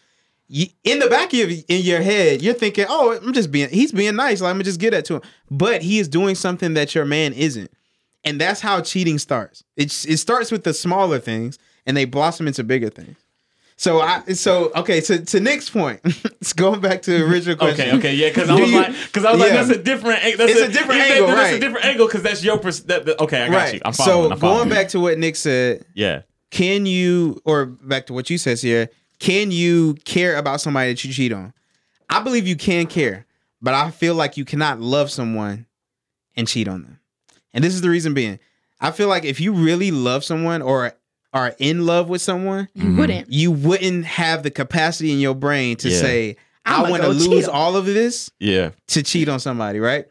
[0.47, 3.69] You, in the back of your, in your head, you're thinking, "Oh, I'm just being.
[3.71, 4.41] He's being nice.
[4.43, 7.07] Like, I'm gonna just get that to him." But he is doing something that your
[7.07, 7.71] man isn't,
[8.25, 9.65] and that's how cheating starts.
[9.77, 13.17] It's it starts with the smaller things, and they blossom into bigger things.
[13.77, 16.01] So I so okay to to Nick's point.
[16.05, 17.89] it's going back to the original question.
[17.89, 20.21] Okay, okay, yeah, because I was you- like, because I was like, that's a different,
[20.23, 21.55] that's It's a different yeah, angle, That's right.
[21.55, 23.75] a different angle because that's your pers- that, that- Okay, I got Right.
[23.75, 23.81] you.
[23.85, 24.29] I'm following.
[24.29, 24.59] so I'm following.
[24.59, 26.23] going back to what Nick said, yeah,
[26.53, 31.05] can you or back to what you says here can you care about somebody that
[31.05, 31.53] you cheat on
[32.11, 33.27] i believe you can care
[33.63, 35.67] but i feel like you cannot love someone
[36.37, 37.01] and cheat on them
[37.53, 38.39] and this is the reason being
[38.81, 40.93] i feel like if you really love someone or
[41.33, 43.31] are in love with someone You wouldn't.
[43.33, 45.99] you wouldn't have the capacity in your brain to Yeah.
[46.01, 49.41] say I'ma i want to go cheat lose all of this yeah, to cheat on
[49.41, 50.07] somebody right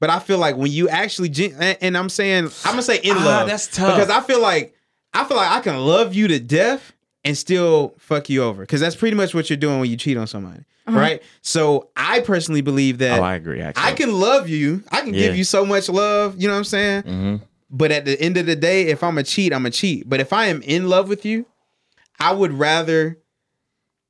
[0.00, 1.28] but i feel like when you actually
[1.58, 3.94] and and i'm saying i'm gonna say in Ah, love that's tough.
[3.96, 4.74] because i feel like
[5.12, 6.92] i feel like i can love you to death
[7.24, 8.62] and still fuck you over.
[8.62, 11.22] Because that's pretty much what you're doing when you cheat on somebody right?
[11.42, 13.60] So i personally believe that oh, I agree.
[13.60, 14.82] Actually, I can love you.
[14.90, 15.20] I can Yeah.
[15.26, 17.02] give you so much love you know what i'm saying?
[17.02, 17.36] Hmm
[17.70, 20.08] but at the end of the day if i'm a cheat i'm a cheat.
[20.08, 21.44] But if i am in love with you
[22.18, 23.18] i would rather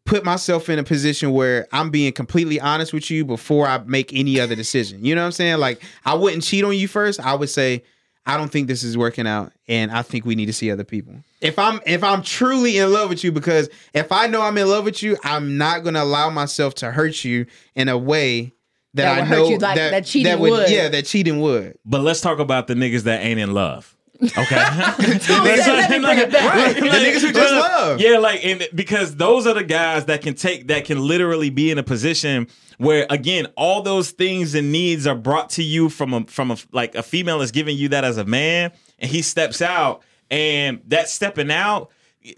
[0.07, 4.13] put myself in a position where i'm being completely honest with you before i make
[4.15, 5.05] any other decision.
[5.05, 5.59] You know what i'm saying?
[5.59, 7.19] Like i wouldn't cheat on you first.
[7.19, 7.83] I would say
[8.29, 10.85] i don't think this is working out and i think we need to see other
[10.85, 14.57] people if i'm if i'm truly in love with you because if i know i'm
[14.57, 17.99] in love with you i'm not going to allow myself to hurt you in a
[17.99, 18.53] way
[18.95, 20.71] that, That I would hurt know you like that cheating would, would.
[20.71, 23.95] yeah that cheating would But let's talk about the niggas that ain't in love.
[24.21, 26.55] Okay, let me bring it back.
[26.55, 26.75] Right.
[26.75, 28.01] The niggas who just love.
[28.01, 31.71] Yeah, like and because those are the guys that can take that can literally be
[31.71, 36.15] in a position where again all those things and needs are brought to you from
[36.15, 39.23] a from a like a female is giving you that as a man and he
[39.23, 41.91] steps out and that stepping out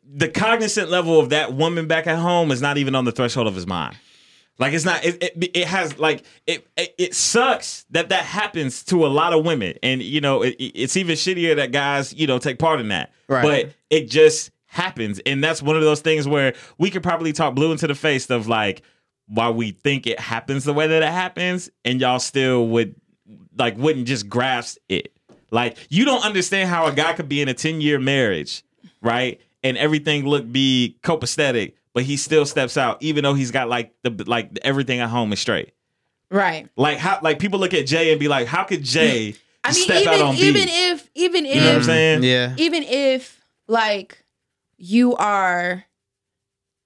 [0.04, 3.46] the cognizant level of that woman back at home is not even on the threshold
[3.46, 3.96] of his mind.
[4.58, 5.04] Like it's not.
[5.04, 6.94] It, it, it has like it, it.
[6.98, 10.96] It sucks that that happens to a lot of women, and you know it, it's
[10.98, 13.10] even shittier that guys you know take part in that.
[13.26, 13.42] Right.
[13.42, 17.54] But it just happens, and that's one of those things where we could probably talk
[17.54, 18.82] blue into the face of like
[19.28, 22.94] why we think it happens the way that it happens, and y'all still would
[23.56, 25.12] like wouldn't just grasp it.
[25.50, 28.62] Like you don't understand how a guy could be in a ten year marriage,
[29.00, 33.68] right, and everything look be copacetic, but he still steps out, even though he's got
[33.68, 35.72] like the like everything at home is straight.
[36.30, 36.68] Right.
[36.76, 39.82] Like how like people look at Jay and be like, how could Jay I mean,
[39.84, 40.70] step out even on even B?
[40.70, 42.22] if even if You know what I'm saying?
[42.22, 42.54] Yeah.
[42.58, 44.24] even if like
[44.76, 45.84] you are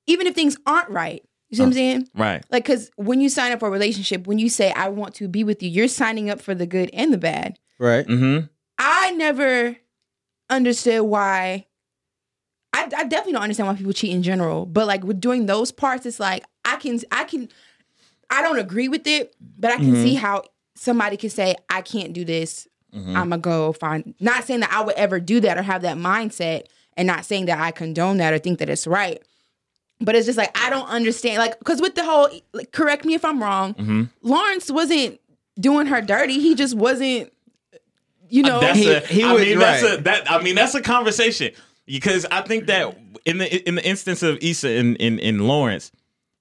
[0.06, 2.44] even if things aren't right you see what i'm saying Right.
[2.50, 5.28] like because when you sign up for a relationship when you say i want to
[5.28, 8.04] be with you you're signing up for the good and the bad Right.
[8.06, 8.46] Mm-hmm.
[8.78, 9.76] i never
[10.50, 11.66] understood why
[12.74, 15.70] I, I definitely don't understand why people cheat in general but like with doing those
[15.72, 17.48] parts it's like i can i can
[18.30, 20.02] i don't agree with it but i can Mhm.
[20.02, 20.42] see how
[20.74, 23.08] somebody can say i can't do this Mhm.
[23.16, 24.14] I'm gonna go find.
[24.20, 27.46] Not saying that I would ever do that or have that mindset, and not saying
[27.46, 29.20] that I condone that or think that it's right.
[30.00, 33.14] But it's just like I don't understand, like, because with the whole, like, correct me
[33.14, 33.74] if I'm wrong.
[33.74, 34.10] Mhm.
[34.22, 35.18] Lawrence wasn't
[35.58, 36.34] doing her dirty.
[36.38, 37.32] He just wasn't,
[38.28, 38.60] you know.
[38.60, 41.50] that's he- a, he I was- mean, that's a that I mean that's a conversation.
[41.86, 45.92] Because I think that in the in the instance of Issa in in, in Lawrence,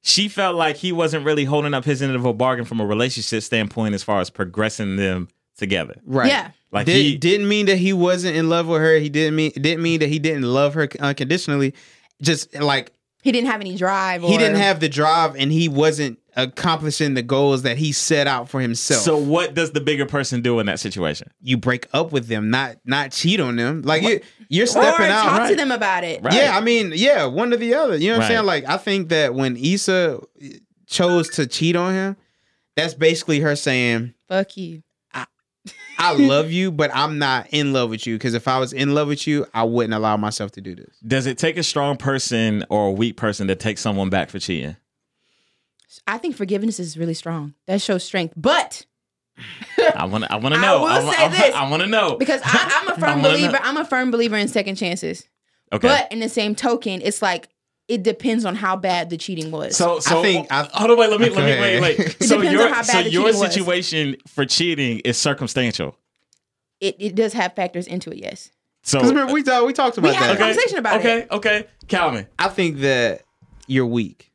[0.02, 2.86] she felt like he wasn't really holding up his end of a bargain from a
[2.86, 5.96] relationship standpoint as far as progressing them together.
[6.06, 6.28] Right.
[6.28, 6.52] Yeah.
[6.72, 8.98] Like Did, he didn't mean that he wasn't in love with her.
[8.98, 11.74] He didn't mean it didn't mean that he didn't love her unconditionally.
[12.22, 14.24] Just like He didn't have any drive.
[14.24, 18.28] Or, he didn't have the drive and he wasn't accomplishing the goals that he set
[18.28, 19.02] out for himself.
[19.02, 21.32] So what does the bigger person do in that situation?
[21.42, 23.82] you break up with them, not not cheat on them.
[23.82, 25.24] Like you, you're or stepping out.
[25.24, 26.22] talk to them about it.
[26.24, 26.34] Right.
[26.34, 27.98] Yeah, I mean, yeah, one or the other.
[27.98, 28.46] You know what I'm saying?
[28.46, 30.20] Like, I think that when Issa
[30.88, 32.18] chose to cheat on him,
[32.76, 34.84] that's basically her saying, Fuck you.
[36.04, 38.16] I love you, but I'm not in love with you.
[38.16, 40.98] Because if I was in love with you, I wouldn't allow myself to do this.
[41.06, 44.40] Does it take a strong person or a weak person to take someone back for
[44.40, 44.76] cheating?
[46.08, 47.54] I think forgiveness is really strong.
[47.68, 48.34] That shows strength.
[48.38, 48.86] But
[49.96, 50.32] I want to.
[50.32, 50.80] I want to I know.
[50.82, 53.22] will I, wa- say I, this, I want to know because I, I'm a firm
[53.22, 53.60] believer, know.
[53.62, 55.28] I'm a firm believer in second chances.
[55.72, 55.88] Okay.
[55.88, 57.50] But in the same token, it's like
[57.88, 59.76] it depends on how bad the cheating was.
[59.76, 60.98] so, so think I- hold on.
[60.98, 61.10] Wait.
[61.10, 61.30] Let me.
[61.30, 61.62] Go Let me.
[61.62, 61.98] Wait.
[61.98, 62.00] Wait.
[62.22, 63.54] It So your on how so the your cheating was.
[63.54, 65.98] situation for cheating is circumstantial.
[66.80, 68.18] it, it does have factors into it.
[68.20, 68.52] Yes,
[68.84, 70.40] So Because remember, we talked we talked We about had a that.
[70.40, 71.32] conversation about okay, it.
[71.32, 71.60] Okay.
[71.60, 71.68] Okay.
[71.88, 72.28] Calvin.
[72.40, 73.24] I think that
[73.68, 74.32] you're weak.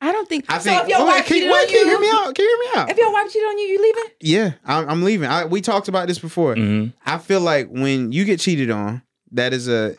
[0.00, 0.46] I don't think.
[0.48, 0.82] I so think.
[0.82, 2.34] if your Oh, wife can, cheated wait, on can you you, hear me out?
[2.34, 2.90] Can you hear me out?
[2.90, 4.04] if your wife cheated on you, you leaving?
[4.20, 5.28] Yeah, I'm, I'm leaving.
[5.28, 6.54] I, we talked about this before.
[6.54, 6.92] Mhm.
[7.04, 9.96] I feel like when you get cheated on, that is a,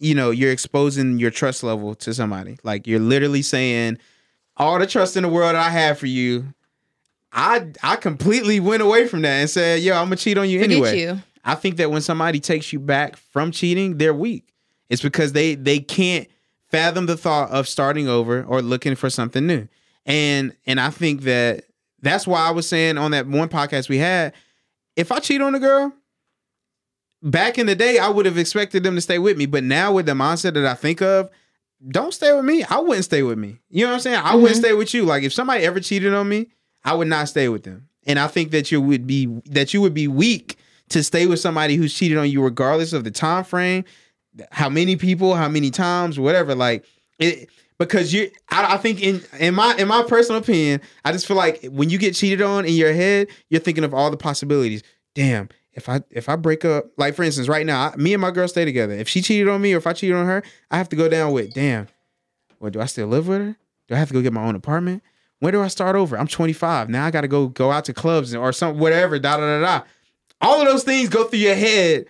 [0.00, 2.58] you know, you're exposing your trust level to somebody.
[2.64, 3.98] Like you're literally saying,
[4.56, 6.52] all the trust in the world I have for you,
[7.32, 10.58] I I completely went away from that and said, yo, I'm gonna cheat on you
[10.60, 11.00] Forget anyway.
[11.00, 11.22] you.
[11.44, 14.52] I think that when somebody takes you back from cheating, they're weak.
[14.88, 16.26] It's because they they can't
[16.70, 19.68] fathom the thought of starting over or looking for something new.
[20.06, 21.64] And and I think that
[22.00, 24.32] that's why I was saying on that one podcast we had,
[24.96, 25.92] if I cheat on a girl,
[27.22, 29.92] back in the day I would have expected them to stay with me, but now
[29.92, 31.30] with the mindset that I think of,
[31.86, 32.64] don't stay with me.
[32.64, 33.58] I wouldn't stay with me.
[33.68, 34.20] You know what I'm saying?
[34.22, 34.64] I wouldn't mm-hmm.
[34.64, 35.04] stay with you.
[35.04, 36.48] Like if somebody ever cheated on me,
[36.84, 37.88] I would not stay with them.
[38.06, 40.56] And I think that you would be that you would be weak
[40.88, 43.84] to stay with somebody who's cheated on you regardless of the time frame,
[44.50, 46.54] how many people, how many times, whatever.
[46.54, 46.84] Like
[47.18, 47.48] it
[47.78, 51.36] because you I, I think in in my in my personal opinion, I just feel
[51.36, 54.82] like when you get cheated on in your head, you're thinking of all the possibilities.
[55.14, 58.20] Damn, if I if I break up, like for instance, right now, I, me and
[58.20, 58.92] my girl stay together.
[58.92, 61.08] If she cheated on me or if I cheated on her, I have to go
[61.08, 61.88] down with damn.
[62.60, 63.56] Well, do I still live with her?
[63.86, 65.02] Do I have to go get my own apartment?
[65.40, 66.18] When do I start over?
[66.18, 66.88] I'm 25.
[66.88, 69.18] Now I got to go go out to clubs or something, whatever.
[69.18, 69.84] Da da da da.
[70.40, 72.06] All of those things go through your head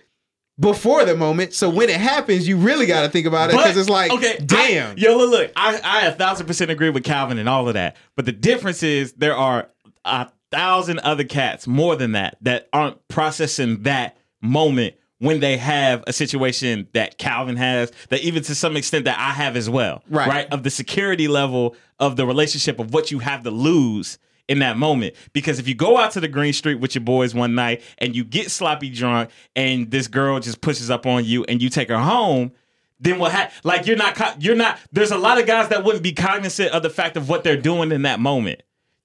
[0.59, 1.53] before the moment.
[1.53, 4.37] So when it happens, you really got to think about it because it's like, okay,
[4.45, 4.91] damn.
[4.91, 7.75] I, yo, look, look, I, I a thousand percent agree with Calvin and all of
[7.75, 7.95] that.
[8.15, 9.69] But the difference is there are
[10.05, 16.03] a thousand other cats, more than that, that aren't processing that moment when they have
[16.07, 20.01] a situation that Calvin has, that even to some extent that I have as well.
[20.09, 20.27] Right.
[20.27, 20.47] Right.
[20.51, 24.17] Of the security level of the relationship of what you have to lose
[24.49, 25.15] in that moment.
[25.31, 28.13] Because if you go out to the green street with your boys one night and
[28.15, 31.87] you get sloppy drunk and this girl just pushes up on you and you take
[31.87, 32.51] her home,
[32.99, 35.85] then what ha- like you're not co- you're not there's a lot of guys that
[35.85, 38.61] wouldn't be cognizant of the fact of what they're doing in that moment.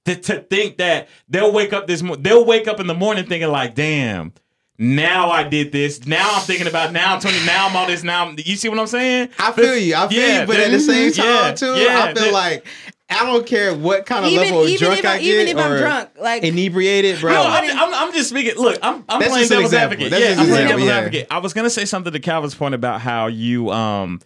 [0.06, 3.24] To, to think that they'll wake up this mo- they'll wake up in the morning
[3.24, 4.32] thinking like, damn,
[4.76, 6.04] now I did this.
[6.06, 7.46] Now I'm thinking about now I'm 20.
[7.46, 8.02] Now I'm all this.
[8.02, 9.28] Now I'm, you see what I'm saying?
[9.38, 9.94] I feel you.
[9.94, 11.22] I feel Yeah, you, but at the same mm-hmm.
[11.22, 12.66] time yeah, too, yeah, I feel that- like
[13.14, 15.24] I don't care what kind of Even level of even drunk if I I, get
[15.24, 17.32] even if or I'm drunk, like inebriated, bro.
[17.32, 18.56] No, I'm, I'm, I'm just speaking.
[18.56, 19.92] Look, I'm, I'm That's playing devil's example.
[19.94, 20.10] advocate.
[20.10, 20.96] That's yeah, I'm an playing devil's yeah.
[20.96, 21.26] advocate.
[21.30, 24.20] I was gonna say something to Calvin's point about how you, um,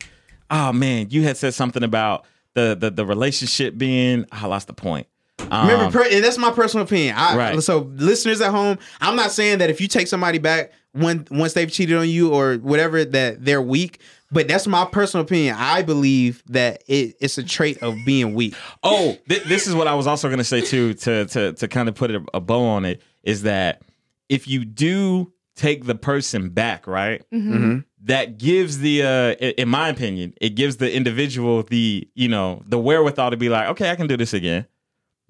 [0.50, 2.24] oh man, you had said something about
[2.54, 4.26] the the, the relationship being.
[4.32, 5.06] I lost the point.
[5.50, 7.14] Um, Remember, per, and that's my personal opinion.
[7.16, 7.62] I, Right.
[7.62, 11.52] So, listeners at home, I'm not saying that if you take somebody back when once
[11.52, 15.56] they've cheated on you or whatever that they're weak, but that's my personal opinion.
[15.58, 18.54] I believe that it, it's a trait of being weak.
[18.82, 20.94] Oh, th- this is what I was also going to say too.
[20.94, 23.82] To to to kind of put a, a bow on it is that
[24.28, 27.84] if you do take the person back, right, Mhm.
[28.04, 32.78] that gives the, uh, in my opinion, it gives the individual the you know the
[32.78, 34.66] wherewithal to be like, okay, I can do this again.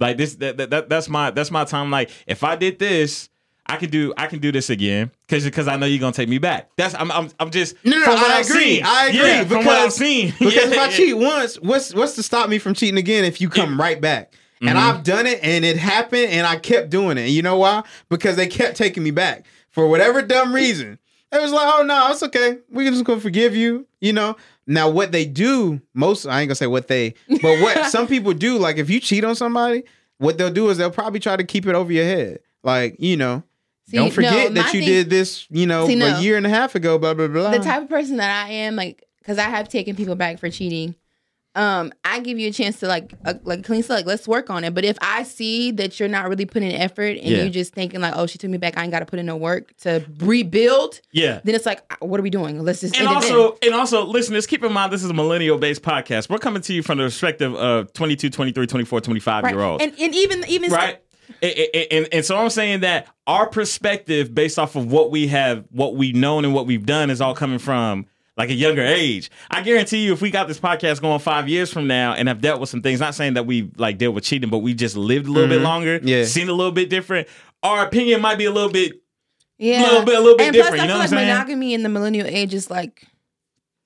[0.00, 1.90] Like this, that, that, that that's my that's my time.
[1.90, 3.28] Like if I did this.
[3.68, 6.28] I can do I can do this again because because I know you're gonna take
[6.28, 6.70] me back.
[6.76, 8.76] That's I'm I'm, I'm just No, no, from what I I've agree.
[8.76, 8.82] seen.
[8.84, 10.32] I agree Yeah, because from what I've seen.
[10.38, 10.90] Because Yeah, if I yeah.
[10.96, 14.32] cheat once, what's what's to stop me from cheating again if you come right back?
[14.60, 14.78] And Mm-hmm.
[14.78, 17.22] I've done it and it happened and I kept doing it.
[17.26, 17.84] And you know why?
[18.08, 20.98] Because they kept taking me back for whatever dumb reason.
[21.30, 22.58] It was like, oh no, it's okay.
[22.70, 23.86] We can just gonna forgive you.
[24.00, 24.36] You know.
[24.66, 28.32] Now what they do, most I ain't gonna say what they, but what some people
[28.34, 29.84] do, like if you cheat on somebody,
[30.18, 32.40] what they'll do is they'll probably try to keep it over your head.
[32.64, 33.44] Like, you know,
[33.88, 36.06] See, don't forget no, that you thing- did this, you know, See, no.
[36.16, 37.50] a year and a half ago, blah blah blah.
[37.50, 40.50] the type of person that I am, like, because I have taken people back for
[40.50, 40.94] cheating.
[41.54, 44.00] Um, I give you a chance to like uh, like clean slate.
[44.00, 44.74] Like, let's work on it.
[44.74, 47.38] But if I see that you're not really putting in effort and Yeah.
[47.38, 49.26] you're just thinking like, oh, she took me back, I ain't got to put in
[49.26, 51.00] no work to rebuild.
[51.10, 51.40] Yeah.
[51.42, 52.62] Then it's like, uh, what are we doing?
[52.62, 53.32] Let's just And end it then.
[53.38, 56.28] also, and also, listeners, keep in mind this is a millennial based podcast.
[56.30, 59.54] We're coming to you from the perspective of 22, 23, 24, 25 right.
[59.54, 59.82] year olds.
[59.82, 61.00] And and even even right?
[61.42, 65.28] And, and, and, and so I'm saying that our perspective, based off of what we
[65.28, 68.82] have, what we've known, and what we've done, is all coming from like a younger
[68.84, 69.30] age.
[69.50, 72.40] I guarantee you, if we got this podcast going five years from now and have
[72.40, 74.96] dealt with some things, not saying that we like dealt with cheating, but we just
[74.96, 75.64] lived a little bit mm-hmm.
[75.64, 76.24] longer, Yeah.
[76.24, 77.26] seen a little bit different.
[77.62, 78.92] Our opinion might be a little bit
[79.58, 81.10] yeah, a little bit- a little bit and different, Plus, I you know feel what
[81.10, 81.28] like I'm saying?
[81.28, 83.04] monogamy in the millennial age is like,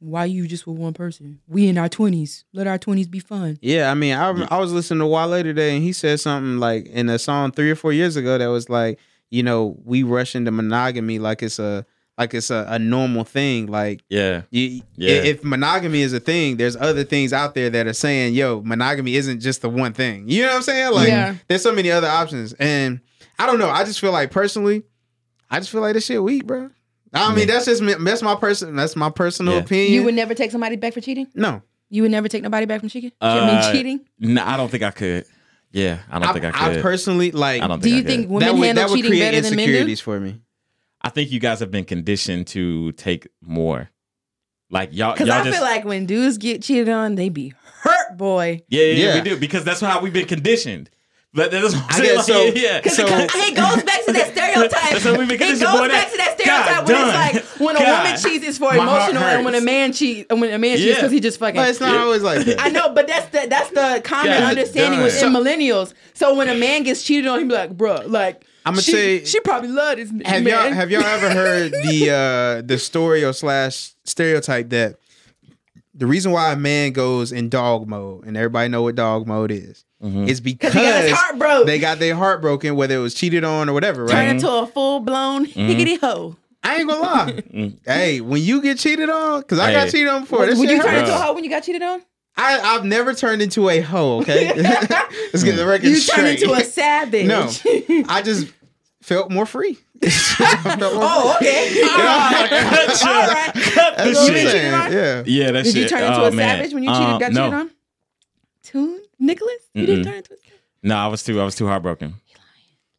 [0.03, 1.41] why you just with one person?
[1.47, 2.45] We in our twenties.
[2.53, 3.59] Let our twenties be fun.
[3.63, 6.87] Yeah, I mean, I, I was listening to Wale today, and he said something like
[6.87, 8.99] in a song three or four years ago that was like,
[9.31, 11.87] you know, we rush into monogamy like it's a
[12.19, 13.67] like it's a, a normal thing.
[13.67, 14.43] Like, yeah.
[14.51, 15.13] you, Yeah.
[15.23, 19.17] if monogamy is a thing, there's other things out there that are saying, yo, monogamy
[19.17, 20.29] isn't just the one thing.
[20.29, 20.93] You know what I'm saying?
[20.93, 21.37] Like, Yeah.
[21.49, 23.01] there's so many other options, and
[23.39, 23.71] I don't know.
[23.71, 24.83] I just feel like personally,
[25.51, 26.71] I just feel like this shit weak, bro.
[27.13, 28.75] I mean, that's just me- that's my person.
[28.77, 29.61] That's my personal Yeah.
[29.61, 29.93] opinion.
[29.93, 31.27] You would never take somebody back for cheating.
[31.35, 31.63] no.
[31.91, 33.13] You would never take nobody back from cheating.
[33.21, 34.01] I Uh, mean, cheating.
[34.19, 35.27] No, I don't think I could.
[35.73, 36.83] Yeah, I don't I, think I I could.
[36.83, 37.61] personally like.
[37.61, 38.09] I don't Do think you I could.
[38.09, 39.73] think women that would handle that would cheating create better than men do?
[39.73, 40.41] insecurities for me.
[41.03, 43.91] I think you guys have been conditioned to take more.
[44.71, 47.53] Like y'all, Because y'all I just feel like when dudes get cheated on, they be
[47.83, 48.63] hurt, boy.
[48.69, 49.15] yeah, yeah, Yeah.
[49.17, 50.89] we do because that's how we've been conditioned.
[51.35, 52.45] But that's what I'm I guess like, so.
[52.55, 54.71] yeah, Because So- it goes back to that stereotype.
[54.93, 57.09] That's how we it goes back that- to that God stereotype when done.
[57.09, 57.17] it's
[57.61, 58.05] like when a God.
[58.05, 60.77] woman cheats, it's for My emotional, and when a man cheat, and when a man
[60.77, 61.55] cheats, because he just fucking.
[61.57, 62.61] But it's not always like that.
[62.61, 65.05] I know, but that's the that's the common God understanding done.
[65.05, 65.95] within millennials.
[66.15, 69.25] So when a man gets cheated on, he be like, "Bruh, like I'ma she, say-
[69.25, 73.25] she probably loved this have man." y'all have y'all ever heard the uh the story
[73.25, 74.97] or slash stereotype that
[75.95, 79.51] the reason why a man goes in dog mode and everybody know what dog mode
[79.51, 80.27] is Mm-hmm.
[80.29, 83.69] is because he got his they got their heart broken whether it was cheated on
[83.69, 85.61] or whatever turn into a full blown Mm-hmm.
[85.69, 86.37] higgity hoe?
[86.65, 87.43] I ain't gonna lie
[87.87, 90.67] hey when you get cheated on because I got cheated on before Would this you
[90.69, 91.09] shit turn hurts.
[91.09, 92.03] into a hoe when you got cheated on?
[92.37, 96.51] I, I've never turned into a hoe okay let's get the record You straight turn
[96.51, 97.27] into a savage.
[97.27, 97.49] no
[98.09, 98.53] I just
[99.03, 101.81] felt more free felt more oh, okay.
[101.83, 102.47] All right.
[102.51, 103.53] Cut All right.
[103.55, 104.75] Cut the That's what I'm shit.
[104.75, 104.93] on?
[104.93, 105.23] Yeah.
[105.27, 105.83] Yeah, that Did shit.
[105.85, 106.57] you turn into oh, a man.
[106.59, 107.07] savage when you cheated?
[107.07, 107.45] Um, got no.
[107.45, 107.71] cheated on?
[108.65, 109.55] Tune, Nicholas?
[109.75, 110.37] You didn't turn into a
[110.83, 111.41] No, I was too.
[111.41, 112.15] I was too heartbroken.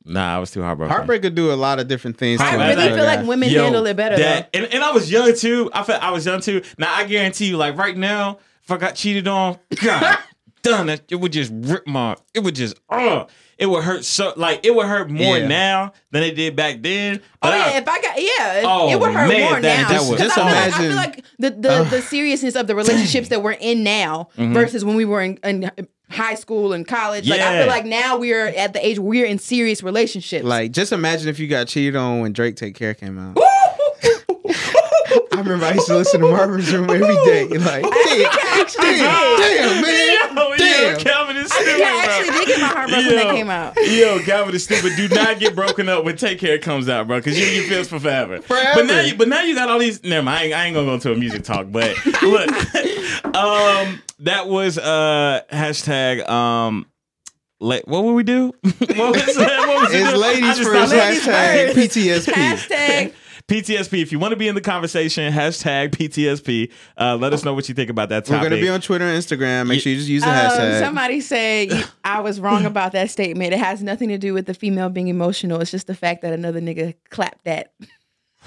[0.05, 0.93] Nah, I was too heartbroken.
[0.93, 2.41] Heartbreak could do a lot of different things.
[2.41, 2.95] I to Heartbreak- a really guy.
[2.95, 5.69] feel like women Yo, handle it better that- And, and I was young too.
[5.73, 6.61] I felt I was young too.
[6.77, 10.17] Now I guarantee you, like right now, if I got cheated on, God,
[10.61, 11.03] done it.
[11.09, 12.17] It would just rip my.
[12.33, 12.75] It would just.
[12.89, 14.33] Oh, it would hurt so.
[14.35, 15.47] Like it would hurt more Yeah.
[15.47, 17.21] now than it did back then.
[17.23, 19.61] Oh But I- yeah, if I got yeah, it, Oh, it would hurt man, more
[19.61, 19.87] that- now.
[19.89, 22.67] that would- 'Cause Just I feel like- I feel like the the, the seriousness of
[22.67, 24.53] the relationships that we're in now Mm-hmm.
[24.53, 25.71] versus when we were in, in
[26.13, 27.27] high school and college.
[27.27, 30.45] Like I feel like now we're at the age where we're in serious relationships.
[30.45, 33.37] Like, just imagine if you got cheated on when Drake Take Care came out.
[35.31, 37.47] I remember I used to listen to Marvin's Room every day.
[37.63, 38.25] Like, damn,
[38.59, 40.99] actually damn, damn, man, Yo, yo, damn.
[40.99, 42.37] Calvin is I stupid, think I actually bro.
[42.39, 43.31] did get my heart broken when that Yo.
[43.33, 43.75] came out.
[43.77, 44.93] Yo, Calvin is stupid.
[44.95, 47.87] Do not get broken up when Take Care comes out, bro, because you your feels
[47.87, 48.41] for forever.
[48.41, 48.69] Forever.
[48.75, 50.03] But now, you, but now you got all these.
[50.03, 50.37] Never mind.
[50.37, 51.67] I ain't, I ain't gonna go into a music talk.
[51.71, 52.49] But look,
[53.35, 56.85] um, that was uh hashtag um.
[57.59, 58.47] La- what would we do?
[58.61, 59.93] what was What was?
[59.93, 60.91] It's I ladies just first.
[60.93, 62.33] thought- Hashtag PTSP.
[62.33, 63.13] Hashtag
[63.47, 64.01] PTSP.
[64.01, 66.71] If you want to be in the conversation, hashtag PTSP.
[66.97, 69.17] Uh, let us know what you think about that We're gonna be on Twitter and
[69.17, 69.67] Instagram.
[69.67, 70.79] Make sure you just use the Um, hashtag.
[70.81, 73.53] somebody said you- I was wrong about that statement.
[73.53, 75.61] It has nothing to do with the female being emotional.
[75.61, 77.71] It's just the fact that another nigga clapped that.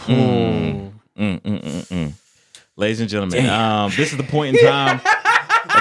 [0.05, 2.12] Mm, mm, mm, mm.
[2.77, 5.01] Ladies and gentlemen, um, this is the point in time.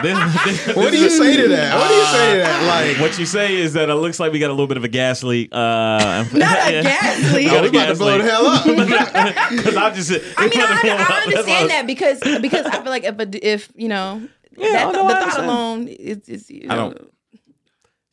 [0.03, 1.75] This, this- what do you say to that?
[1.77, 2.67] What do you say to that?
[2.67, 4.83] Like, what you say is that it looks like we got a little bit of
[4.83, 5.49] a gas leak.
[5.51, 6.33] Uh, Not a
[6.83, 7.47] gas leak.
[7.49, 8.65] I was about to blow the hell up.
[9.55, 13.03] Because I just, I mean, I, I That's understand that because because I feel like
[13.03, 14.27] if a, if you know
[14.57, 15.45] Yeah, that, I the thought understand.
[15.49, 17.11] alone is, is you I don't-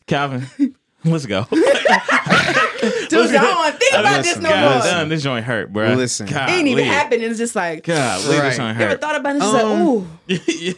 [0.07, 0.47] Calvin,
[1.05, 1.47] let's go.
[1.51, 4.83] dude, I don't want to think about this no God, more.
[4.85, 5.95] damn, this joint hurt, bro.
[5.95, 6.29] Listen.
[6.29, 7.23] It ain't even happened.
[7.23, 8.57] It's just like God, leave this Right.
[8.57, 9.01] joint ever hurt.
[9.01, 9.43] thought about it?
[9.43, 10.53] It's just Um, like ooh.
[10.53, 10.73] yeah.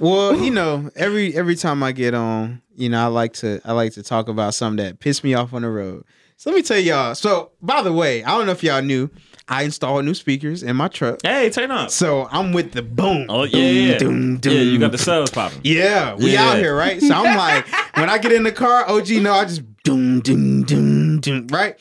[0.00, 3.72] Well, you know, every every time I get on, you know, I like to I
[3.72, 6.04] like to talk about something that pissed me off on the road.
[6.36, 7.14] So let me tell y'all.
[7.14, 9.10] So by the way, I don't know if y'all knew,
[9.46, 11.20] I installed new speakers in my truck.
[11.22, 11.90] Hey, turn up.
[11.90, 13.26] So I'm with the boom.
[13.28, 14.52] Oh yeah, boom, yeah, doom, doom.
[14.54, 14.60] yeah.
[14.62, 15.60] You got the subs popping.
[15.64, 16.48] Yeah, we Yeah.
[16.48, 17.02] out here, right?
[17.02, 20.62] So I'm like, when I get in the car, OG, no, I just doom, doom,
[20.62, 21.78] doom, doom, right?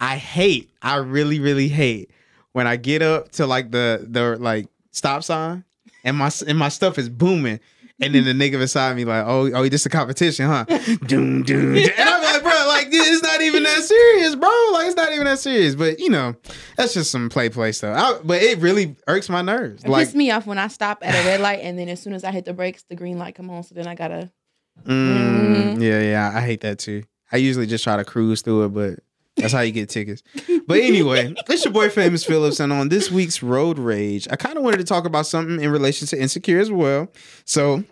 [0.00, 2.10] I hate, I really, really hate
[2.52, 5.62] when I get up to like the the like stop sign
[6.04, 7.60] and my and my stuff is booming.
[8.02, 10.64] And then the nigga beside me like, oh, oh, this is a competition, huh?
[11.06, 11.76] doom, doom.
[11.76, 14.48] And I'm like, bro, like it's not even that serious, bro.
[14.72, 15.74] Like it's not even that serious.
[15.74, 16.34] But you know,
[16.78, 17.94] that's just some play play stuff.
[17.98, 19.84] I, but it really irks my nerves.
[19.84, 22.00] It Like, pisses me off when I stop at a red light and then as
[22.00, 23.62] soon as I hit the brakes, the green light come on.
[23.64, 24.32] So then I gotta.
[24.86, 27.02] mm, yeah, yeah, I hate that too.
[27.32, 29.00] I usually just try to cruise through it, but
[29.40, 30.22] that's how you get tickets.
[30.66, 34.56] But anyway, it's your boy Phamous Phillips, and on this week's Road Rage, I kind
[34.56, 37.08] of wanted to talk about something in relation to Insecure as well.
[37.44, 37.82] So,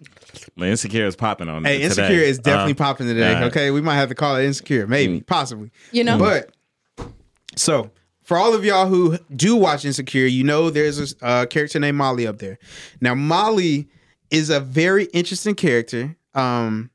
[0.56, 1.64] Man, insecure is popping on.
[1.64, 1.84] hey, today.
[1.86, 3.28] Insecure is definitely Uh, popping today.
[3.34, 3.44] alright.
[3.50, 5.70] Okay, we might have to call it Insecure, maybe, possibly.
[5.90, 6.18] You know?
[6.18, 6.50] But
[7.56, 7.90] so
[8.22, 11.96] for all of y'all who do watch Insecure, you know there's a uh, character named
[11.96, 12.58] Molly up there.
[13.00, 13.88] Now Molly
[14.30, 16.14] is a very interesting character.
[16.34, 16.90] Um,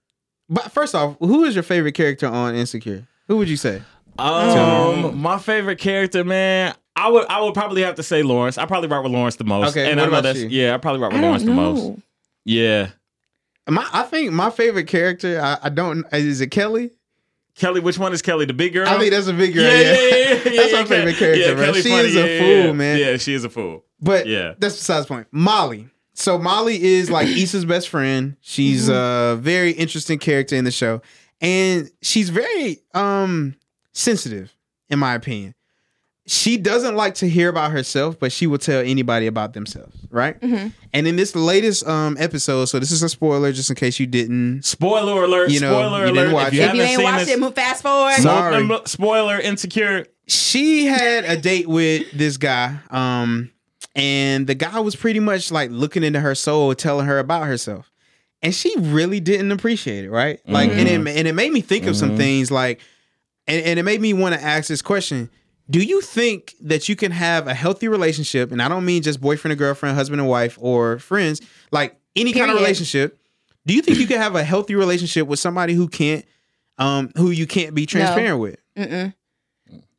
[0.50, 3.08] but first off, who is your favorite character on Insecure?
[3.28, 3.82] Who would you say?
[4.20, 6.76] Um, my favorite character, man.
[6.96, 8.58] I would I would probably have to say Lawrence.
[8.58, 9.72] I probably rock with Lawrence the most.
[9.72, 10.50] Okay, and what I know about that's you?
[10.50, 10.76] yeah.
[10.76, 11.84] I probably rock I with don't Lawrence the most.
[11.84, 12.02] know.
[12.46, 12.90] Yeah,
[13.68, 15.40] My, I think my favorite character.
[15.42, 16.06] I, I don't.
[16.14, 16.92] Is it Kelly?
[17.56, 17.80] Kelly.
[17.80, 18.46] Which one is Kelly?
[18.46, 18.88] The big girl.
[18.88, 19.64] I think that's a big girl.
[19.64, 21.66] yeah, Yeah, yeah, yeah, yeah, that's yeah, my favorite character, yeah, man.
[21.66, 22.08] Kelly's She funny.
[22.10, 22.98] is a Yeah, fool, yeah, man.
[23.00, 23.86] Yeah, she is a fool.
[24.02, 24.54] But Yeah.
[24.60, 25.28] that's besides the point.
[25.32, 25.88] Molly.
[26.14, 28.36] So Molly is like Issa's best friend.
[28.42, 31.02] She's a very interesting character in the show.
[31.42, 33.56] And she's very um
[33.94, 34.54] sensitive,
[34.90, 35.56] in my opinion.
[36.26, 40.40] She doesn't like to hear about herself, but she will tell anybody about themselves, right?
[40.40, 40.72] Mhm.
[40.94, 44.08] And in this latest um episode, so this is a spoiler just in case you
[44.08, 44.64] didn't.
[44.64, 45.52] Spoiler alert!
[45.52, 46.34] You know, spoiler you didn't alert!
[46.34, 46.68] watch if you it.
[46.70, 48.14] If you ain't seen watched this, it, move fast forward.
[48.16, 48.70] Sorry.
[48.86, 50.06] Spoiler insecure.
[50.26, 53.52] she had a date with this guy um
[53.94, 57.92] and the guy was pretty much like looking into her soul telling her about herself
[58.42, 61.86] and she really didn't appreciate it right like and it and it made me think
[61.86, 62.80] of some things like
[63.48, 65.30] and, and it made me want to ask this question
[65.70, 69.20] do you think that you can have a healthy relationship and i don't mean just
[69.22, 73.20] boyfriend and girlfriend husband and wife or friends like any kind of relationship
[73.66, 76.26] do you think you can have a healthy relationship with somebody who can't
[76.78, 79.14] um who you can't be transparent with Mm-mm.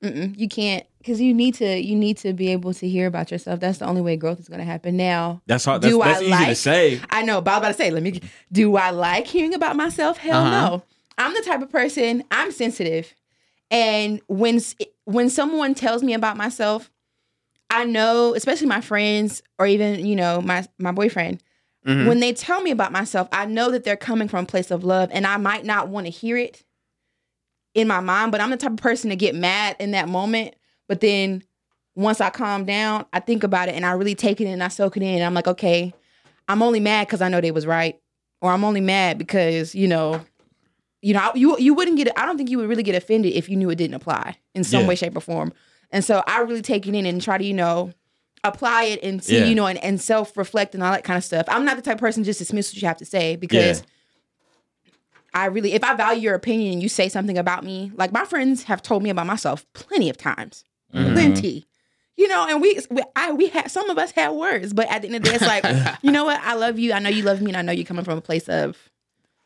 [0.02, 0.36] Mm-mm.
[0.38, 1.80] You can't because you need to.
[1.80, 3.60] You need to be able to hear about yourself.
[3.60, 4.96] That's the only way growth is going to happen.
[4.96, 5.80] Now, That's hard.
[5.82, 7.00] That's, Do that's I easy to like- say.
[7.10, 8.20] I know, but I was about to say, let me.
[8.52, 10.18] Do I like hearing about myself?
[10.18, 10.68] Hell Uh-huh.
[10.68, 10.82] no.
[11.16, 12.22] I'm the type of person.
[12.30, 13.14] I'm sensitive,
[13.74, 14.60] and when
[15.04, 16.90] when someone tells me about myself,
[17.70, 21.42] I know, especially my friends or even you know my my boyfriend.
[21.86, 22.06] Mhm.
[22.06, 24.84] When they tell me about myself, I know that they're coming from a place of
[24.84, 26.64] love, and I might not want to hear it
[27.74, 30.54] in my mind, but I'm the type of person to get mad in that moment.
[30.88, 31.42] But then
[31.96, 34.62] once I calm down, I think about it and I really take it in and
[34.62, 35.16] I soak it in.
[35.16, 35.92] And I'm like, okay,
[36.48, 37.98] I'm only mad because I know they was right,
[38.40, 40.24] or I'm only mad because you know,
[41.04, 42.08] you know, you you wouldn't get.
[42.18, 44.64] I don't think you would really get offended if you knew it didn't apply in
[44.64, 44.88] some Yeah.
[44.88, 45.52] way, shape, or form.
[45.90, 47.92] And so I really take it in and try to you know
[48.42, 49.44] apply it and see Yeah.
[49.44, 51.46] you know and, and self reflect and all that kind of stuff.
[51.48, 53.80] I'm not the type of person just dismiss what you have to say because.
[53.80, 53.86] Yeah.
[55.36, 58.24] I really, if I value your opinion and you say something about me, like my
[58.24, 60.64] friends have told me about myself plenty of times,
[60.94, 61.12] Mm-hmm.
[61.12, 61.66] plenty,
[62.16, 65.02] you know, and we, we, I, we had some of us had words, but at
[65.02, 65.64] the end of the day, it's like,
[66.02, 66.40] you know what?
[66.40, 66.92] I love you.
[66.92, 68.78] I know you love me, and I know you're coming from a place of,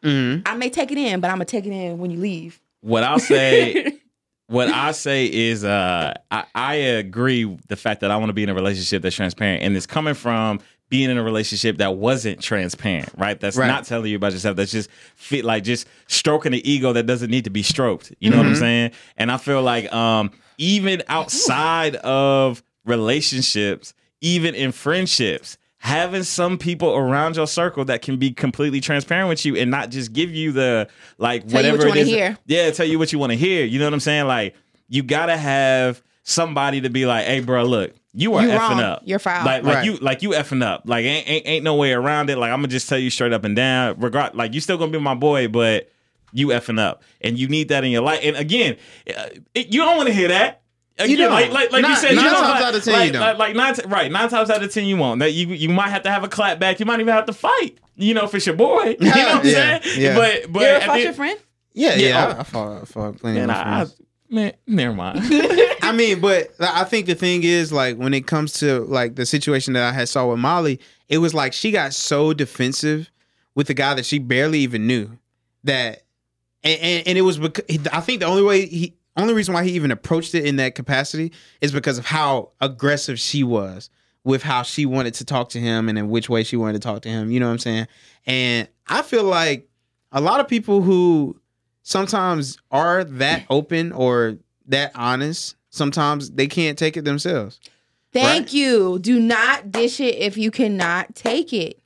[0.04, 0.42] Mhm.
[0.46, 2.60] I may take it in, but I'm gonna take it in when you leave.
[2.80, 3.98] What I'll say,
[4.46, 8.32] what I say is, uh, I, I agree with the fact that I want to
[8.34, 11.96] be in a relationship that's transparent, and it's coming from being in a relationship that
[11.96, 13.38] wasn't transparent, right?
[13.38, 13.66] That's Right.
[13.66, 14.56] not telling you about yourself.
[14.56, 18.10] That's just fit like just stroking the ego that doesn't need to be stroked.
[18.20, 18.92] You know what I'm saying?
[19.18, 25.58] And I feel like um, even outside of relationships, even in friendships.
[25.80, 29.90] Having some people around your circle that can be completely transparent with you and not
[29.90, 30.88] just give you the
[31.18, 32.38] like Tell you what whatever you it hear.
[32.46, 33.64] Yeah, tell you what you want to hear.
[33.64, 34.26] You know what I'm saying?
[34.26, 34.54] Like
[34.88, 38.80] you gotta have somebody to be like, "Hey, bro, look, you are You effing wrong.
[38.80, 39.02] up.
[39.04, 39.84] You're foul." Like, like Right.
[39.84, 40.82] you, like you effing up.
[40.84, 42.38] Like ain't, ain't ain't no way around it.
[42.38, 44.00] Like I'm gonna just tell you straight up and down.
[44.00, 45.90] Regard, like you still gonna be my boy, but
[46.32, 48.20] you effing up, and you need that in your life.
[48.22, 50.60] And again, it, you don't want to hear that.
[51.00, 51.30] Uh, Again, don't.
[51.30, 53.12] like like like you said, nine you don't, times like, out of ten, like, you
[53.12, 53.22] don't.
[53.22, 54.10] Like, like nine, t- right?
[54.10, 55.20] Nine times out of ten, you won't.
[55.20, 56.80] That you you might have to have a clap back.
[56.80, 57.78] You might even have to fight.
[57.96, 58.96] You know, if it's your boy.
[59.00, 60.00] You know what I'm Yeah, saying?
[60.00, 60.14] yeah.
[60.16, 61.38] But but you ever fought your friend?
[61.74, 62.26] Yeah, Yeah, yeah.
[62.26, 62.36] oh.
[62.36, 64.00] I, I fought, I fought plenty man, of my I, I, friends.
[64.30, 65.20] man, never mind.
[65.82, 69.24] I mean, but I think the thing is, like, when it comes to like the
[69.26, 73.10] situation that I had saw with Molly, it was like she got so defensive
[73.54, 75.10] with the guy that she barely even knew
[75.64, 76.02] that,
[76.64, 79.64] and and, and it was because I think the only way he, only reason why
[79.64, 83.90] he even approached it in that capacity is because of how aggressive she was
[84.24, 86.78] with how she wanted to talk to him and in which way she wanted to
[86.80, 87.30] talk to him.
[87.30, 87.86] You know what I'm saying?
[88.26, 89.68] And I feel like
[90.12, 91.40] a lot of people who
[91.82, 97.58] sometimes are that open or that honest, sometimes they can't take it themselves.
[98.12, 98.52] Thank Right.
[98.52, 98.98] you.
[98.98, 101.80] Do not dish it if you cannot take it.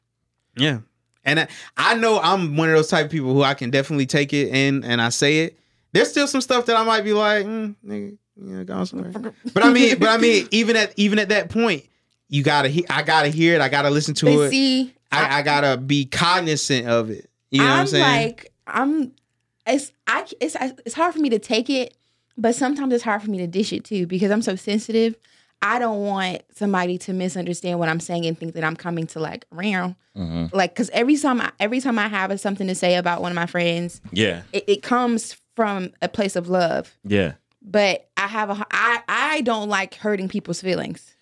[0.57, 0.81] Yeah.
[1.25, 4.07] And I, I know I'm one of those type of people who I can definitely
[4.07, 5.59] take it and and I say it.
[5.93, 9.13] There's still some stuff that I might be like, mm, nigga, yeah, go somewhere.
[9.53, 11.85] But I mean, but I mean, even at even at that point,
[12.29, 13.61] you gotta he- I gotta hear it.
[13.61, 14.51] I gotta listen to But it.
[14.51, 17.29] see, I, I gotta be cognizant of it.
[17.51, 18.03] You know what I'm I'm saying?
[18.27, 19.13] like, I'm.
[19.67, 20.27] It's I.
[20.41, 21.95] It's it's hard for me to take it,
[22.39, 25.15] but sometimes it's hard for me to dish it too because I'm so sensitive.
[25.65, 29.21] I don't want somebody to misunderstand what I'm saying and think that I'm coming to
[29.21, 29.95] like around.
[30.17, 30.57] Mm-hmm.
[30.57, 33.37] Like, cause every time I every time I have something to say about one of
[33.37, 36.97] my friends, Yeah, it, it comes from a place of love.
[37.05, 37.33] yeah.
[37.65, 41.15] But I have a I I don't like hurting people's feelings.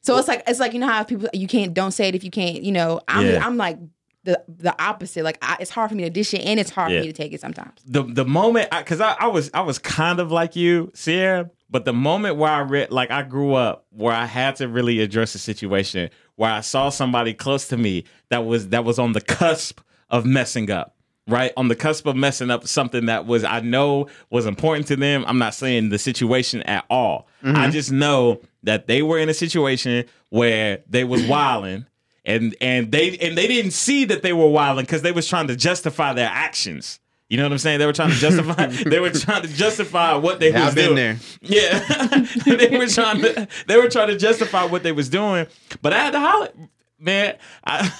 [0.00, 2.24] So it's like it's like you know how people you can't don't say it if
[2.24, 3.46] you can't you know I'm Yeah.
[3.46, 3.78] I'm like
[4.24, 6.90] the the opposite like I, it's hard for me to dish it and it's hard
[6.90, 6.98] Yeah.
[6.98, 7.80] for me to take it sometimes.
[7.86, 11.84] the the moment because I, I was I was kind of like you, Siara, but
[11.84, 15.36] the moment where I read like I grew up where I had to really address
[15.36, 19.20] a situation where I saw somebody close to me that was that was on the
[19.20, 20.95] cusp of messing up.
[21.28, 24.96] Right on the cusp of messing up something that was I know was important to
[24.96, 25.24] them.
[25.26, 27.26] I'm not saying the situation at all.
[27.42, 27.70] I mm-hmm.
[27.72, 31.86] just know that they were in a situation where they was wilding
[32.24, 35.46] and and they and they didn't see that they were wilding because they was trying
[35.48, 37.00] to justify their actions.
[37.28, 37.80] You know what I'm saying?
[37.80, 38.66] They were trying to justify.
[38.88, 40.96] they were trying to justify what they Yeah, was I've been doing.
[40.96, 41.16] there.
[41.40, 42.24] Yeah,
[42.56, 43.48] they were trying to.
[43.66, 45.46] They were trying to justify what they was doing.
[45.82, 46.50] But I had to holler,
[46.98, 47.36] man.
[47.64, 47.90] I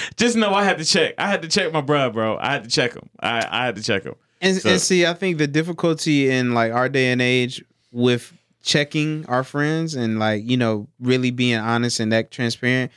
[0.16, 1.14] just know I had to check.
[1.18, 2.36] I had to check my bruh, bro.
[2.38, 3.08] I had to check him.
[3.20, 4.14] I I had to check him.
[4.40, 8.32] And, So- and see, I think the difficulty in like our day and age with
[8.62, 12.90] checking our friends and like you know really being honest and that transparent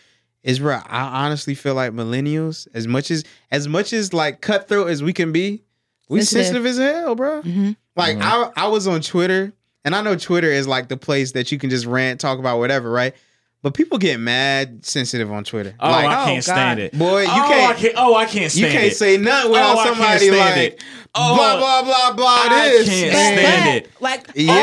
[0.44, 4.90] is where I honestly feel like millennials, as much as as much as like cutthroat
[4.90, 5.64] as we can be,
[6.10, 6.64] we Sensitive.
[6.64, 7.42] sensitive as hell, bro.
[7.42, 7.76] Mhm.
[7.96, 8.22] Like Mhm.
[8.58, 9.52] I I was on Twitter,
[9.86, 12.58] and I know Twitter is like the place that you can just rant, talk about
[12.60, 13.14] whatever, right?
[13.62, 15.76] But people get mad sensitive on Twitter.
[15.82, 16.98] Oh, like, I oh, can't stand it.
[16.98, 17.76] boy, you oh, can't.
[17.78, 17.94] I can't.
[17.98, 18.96] Oh, I can't you can't it.
[18.96, 20.84] say nothing without Oh, I can't somebody stand like it.
[21.14, 22.26] Oh, blah blah blah blah.
[22.56, 23.92] I this can't and- stand it.
[24.00, 24.54] Like Yeah.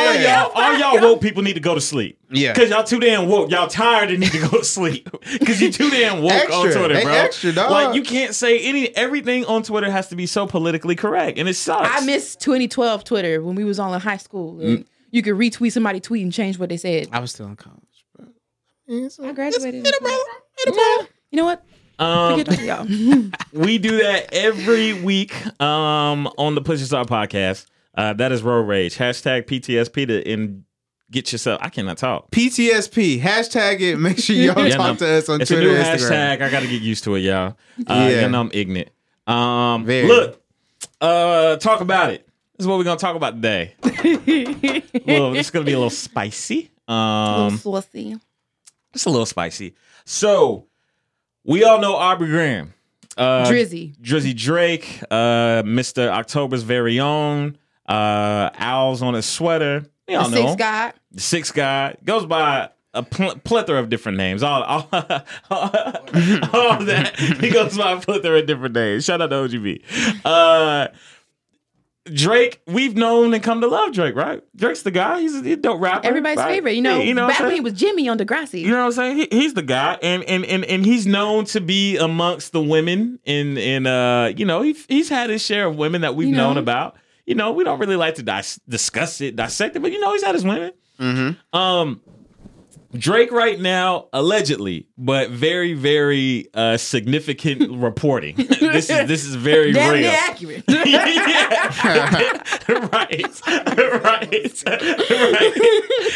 [0.55, 2.19] All y'all, all y'all woke people need to go to sleep.
[2.31, 2.55] Yeah.
[2.55, 3.51] Cause y'all too damn woke.
[3.51, 5.11] Y'all tired and need to go to sleep.
[5.45, 6.73] Cause you too damn woke on Extra.
[6.87, 7.13] Twitter, bro.
[7.13, 7.71] extra, dog.
[7.71, 11.49] Like you can't say any everything on Twitter has to be so politically correct, and
[11.51, 11.87] it sucks.
[12.01, 14.59] I miss 2012 Twitter when we was all in high school.
[14.61, 14.87] And Mm.
[15.13, 17.09] You could retweet somebody tweet and change what they said.
[17.13, 17.81] I was still in college,
[18.87, 19.09] bro.
[19.29, 19.85] I graduated.
[19.87, 20.17] Hit a brother.
[20.65, 21.07] Hit a Yeah.
[21.31, 21.65] You know what?
[21.99, 22.87] um, y'all.
[23.53, 27.67] we do that every week um, on the Push Start podcast.
[27.95, 28.97] Uh, that is road rage.
[28.97, 30.65] Hashtag PTSP to and
[31.11, 31.59] get yourself.
[31.63, 32.31] I cannot talk.
[32.31, 33.21] PTSP.
[33.21, 33.97] Hashtag it.
[33.97, 36.11] Make sure y'all Yeah, talk no, to us on It's Twitter a new Instagram.
[36.39, 36.43] hashtag.
[36.43, 37.57] I got to get used to it, y'all.
[37.87, 38.21] Uh, Yeah.
[38.23, 38.91] You know I'm ignorant.
[39.27, 40.07] Um, Very.
[40.07, 40.43] Look,
[41.01, 42.27] uh, talk about it.
[42.57, 43.75] This is what we're gonna talk about today.
[45.07, 46.71] well, it's gonna be a little spicy.
[46.89, 48.19] Um, little saucy.
[48.97, 49.75] Just a little spicy.
[50.05, 50.67] So,
[51.45, 52.75] we all know Aubrey Graham,
[53.17, 53.97] uh, Drizzy.
[53.99, 56.09] Drizzy Drake, uh, Mr.
[56.09, 57.57] October's very own,
[57.89, 59.85] uh, owls on his sweater.
[60.09, 60.93] We The all know six guy.
[61.13, 64.43] The six guy goes by a pl- plethora of different names.
[64.43, 64.89] All, all,
[65.51, 65.71] all
[66.85, 69.05] that he goes by a plethora of different names.
[69.05, 69.83] Shout out to OGB.
[70.25, 70.89] Uh,
[72.13, 74.43] Drake, we've known and come to love Drake, right?
[74.57, 75.21] Drake's the guy.
[75.21, 76.07] He's a, he's a dope rapper.
[76.07, 76.55] Everybody's right?
[76.55, 76.75] favorite.
[76.75, 78.61] You know, Yeah, you know back when he was Jimmy on Degrassi.
[78.61, 79.17] You know what I'm saying?
[79.17, 83.19] He, he's the guy, and, and and and he's known to be amongst the women.
[83.25, 86.35] In in uh, you know, he, he's had his share of women that we've You
[86.37, 86.49] know.
[86.49, 86.97] known about.
[87.27, 90.13] You know, we don't really like to dis- discuss it, dissect it, but you know,
[90.13, 90.73] he's had his women.
[91.01, 91.57] Mm-hmm.
[91.59, 92.01] Um,
[92.95, 98.37] Drake right now, allegedly, but very, very uh, significant reporting.
[98.37, 100.03] this is this is very Damn real.
[100.03, 100.65] near accurate.
[100.69, 102.43] yeah.
[102.69, 103.43] right.
[103.47, 104.63] Right.
[104.67, 105.53] Right.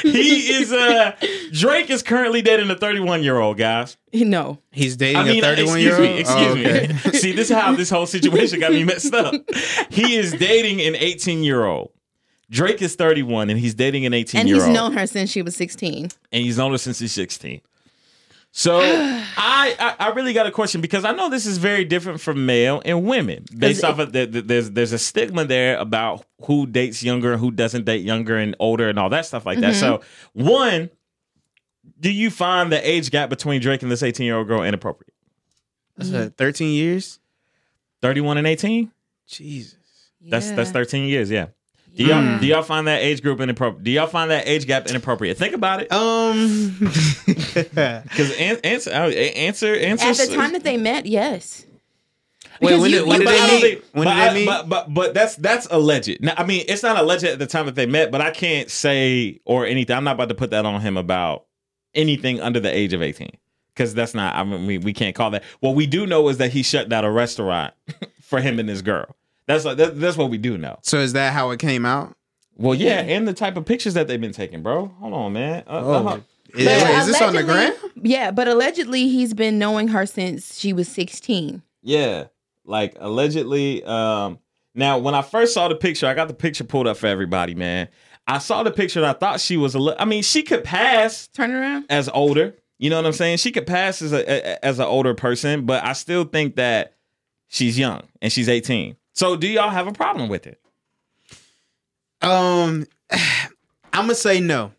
[0.03, 1.17] He is uh
[1.53, 3.97] Drake is currently dating a 31 year old, guys.
[4.13, 4.59] no.
[4.73, 6.03] He's dating I mean, a 31 year old.
[6.03, 6.55] me, excuse
[7.05, 7.11] me.
[7.19, 9.35] See, this is how this whole situation got me messed up.
[9.91, 11.91] He is dating an 18 year old.
[12.51, 14.65] Drake is 31 and he's dating an 18 And year old.
[14.65, 16.09] And he's known her since she was 16.
[16.33, 17.61] and he's known her since he's 16.
[18.53, 19.25] So I,
[19.79, 22.83] I I really got a question because I know this is very different from male
[22.85, 26.67] and women based it- off of the, the- there's there's a stigma there about who
[26.67, 29.77] dates younger and who doesn't date younger and older and all that stuff like that.
[29.77, 30.01] So
[30.33, 30.91] one,
[32.01, 35.15] do you find the age gap between Drake and this 18 year old girl inappropriate?
[35.97, 37.21] That's uh, 13 years.
[38.03, 38.91] 31 and 18?
[39.29, 39.77] Jesus.
[40.23, 41.49] That's that's 13 years, yeah.
[42.01, 42.41] Do y'all Mm.
[42.41, 43.85] do y'all find that age group inappropriate?
[43.85, 45.37] Do y'all find that age gap inappropriate?
[45.37, 45.93] Think about it.
[45.93, 46.77] Um.
[47.55, 51.67] Because answer uh, answer answer At the time that they met, yes.
[52.63, 53.61] Wait, when you- did, when did But I they meet?
[53.63, 54.47] think- When but did I- they meet?
[54.47, 56.21] But, but but that's that's alleged.
[56.23, 58.71] Now, I mean, it's not alleged at the time that they met, but I can't
[58.71, 59.95] say or anything.
[59.97, 61.45] I'm not about to put that on him about
[61.95, 63.31] anything under the age of 18.
[63.75, 65.43] Because that's not, I mean, we, we can't call that.
[65.61, 67.73] What we do know is that he shut down a restaurant
[68.23, 69.17] for him and his girl.
[69.51, 70.79] That's like, that, that's what we do know.
[70.83, 72.15] So is that how it came out?
[72.57, 74.87] Well, yeah, and the type of pictures that they've been taking, bro.
[75.01, 75.65] Hold on, man.
[75.67, 76.21] Uh, Oh, uh,
[76.55, 77.73] is, wait, is this on the gram?
[78.03, 81.63] Yeah, but allegedly he's been knowing her since she was 16.
[81.83, 82.25] Yeah,
[82.65, 83.83] like allegedly.
[83.85, 84.39] Um,
[84.75, 87.55] now when I first saw the picture, I got the picture pulled up for everybody,
[87.55, 87.89] man.
[88.27, 89.79] I saw the picture and I thought she was a.
[89.79, 91.87] li- I mean, she could pass Turn around.
[91.89, 92.55] as older.
[92.79, 93.39] You know what I'm saying?
[93.39, 96.95] She could pass as a, a as an older person, but I still think that
[97.49, 98.97] she's young and she's 18.
[99.13, 100.61] So do y'all have a problem with it?
[102.23, 102.87] Um,
[103.93, 104.73] I'm gonna say no,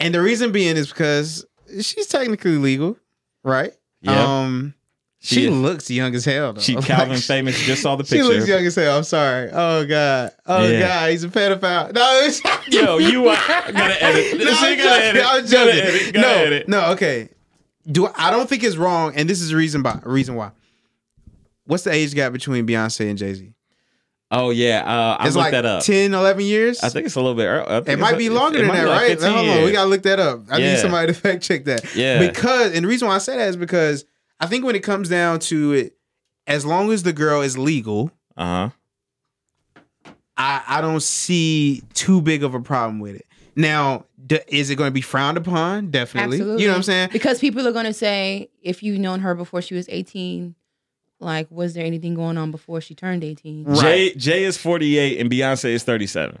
[0.00, 1.46] and the reason being is because
[1.80, 2.96] she's technically legal,
[3.42, 3.72] right?
[4.02, 4.22] Yeah.
[4.42, 4.74] Um,
[5.20, 6.52] She she looks young as hell.
[6.52, 6.60] Though.
[6.60, 8.16] She Like, Calvin famous just saw the picture.
[8.18, 8.98] She looks young as hell.
[8.98, 9.50] I'm sorry.
[9.52, 10.32] Oh god.
[10.46, 10.80] Oh Yeah.
[10.80, 11.10] god.
[11.10, 11.92] He's a pedophile.
[11.92, 12.20] No.
[12.26, 13.34] It's, Yo, you are
[13.72, 13.72] gotta
[14.04, 14.38] edit.
[14.38, 14.86] No, I'm joking.
[14.86, 15.24] edit.
[15.26, 15.80] I'm joking.
[15.80, 16.14] edit.
[16.14, 16.28] No.
[16.28, 16.68] edit.
[16.68, 16.90] No.
[16.92, 17.30] Okay.
[17.90, 20.50] Do I don't think it's wrong, and this is the reason by reason why.
[21.68, 23.52] What's the age gap between Beyonce and Jay Z?
[24.30, 25.82] Oh yeah, uh, I It's looked like that up.
[25.84, 26.80] 10, 11 years.
[26.82, 27.44] I think it's a little bit.
[27.46, 27.66] early.
[27.66, 29.08] I think It might be longer than that, be like right?
[29.18, 30.40] 15 Hold on, we gotta look that up.
[30.50, 30.72] I Yeah.
[30.72, 31.94] need somebody to fact check that.
[31.94, 32.26] Yeah.
[32.26, 34.04] Because and the reason why I say that is because
[34.40, 35.96] I think when it comes down to it,
[36.46, 40.12] as long as the girl is legal, Uh huh.
[40.36, 43.26] I, I don't see too big of a problem with it.
[43.56, 45.90] Now, d- is it going to be frowned upon?
[45.90, 46.36] Definitely.
[46.36, 46.62] Absolutely.
[46.62, 47.08] You know what I'm saying?
[47.12, 50.54] Because people are going to say, if you've known her before she was 18,
[51.20, 53.64] like, was there anything going on before she turned 18?
[53.64, 53.80] Right.
[53.80, 56.38] Jay Jay is 48 and Beyonce is 37.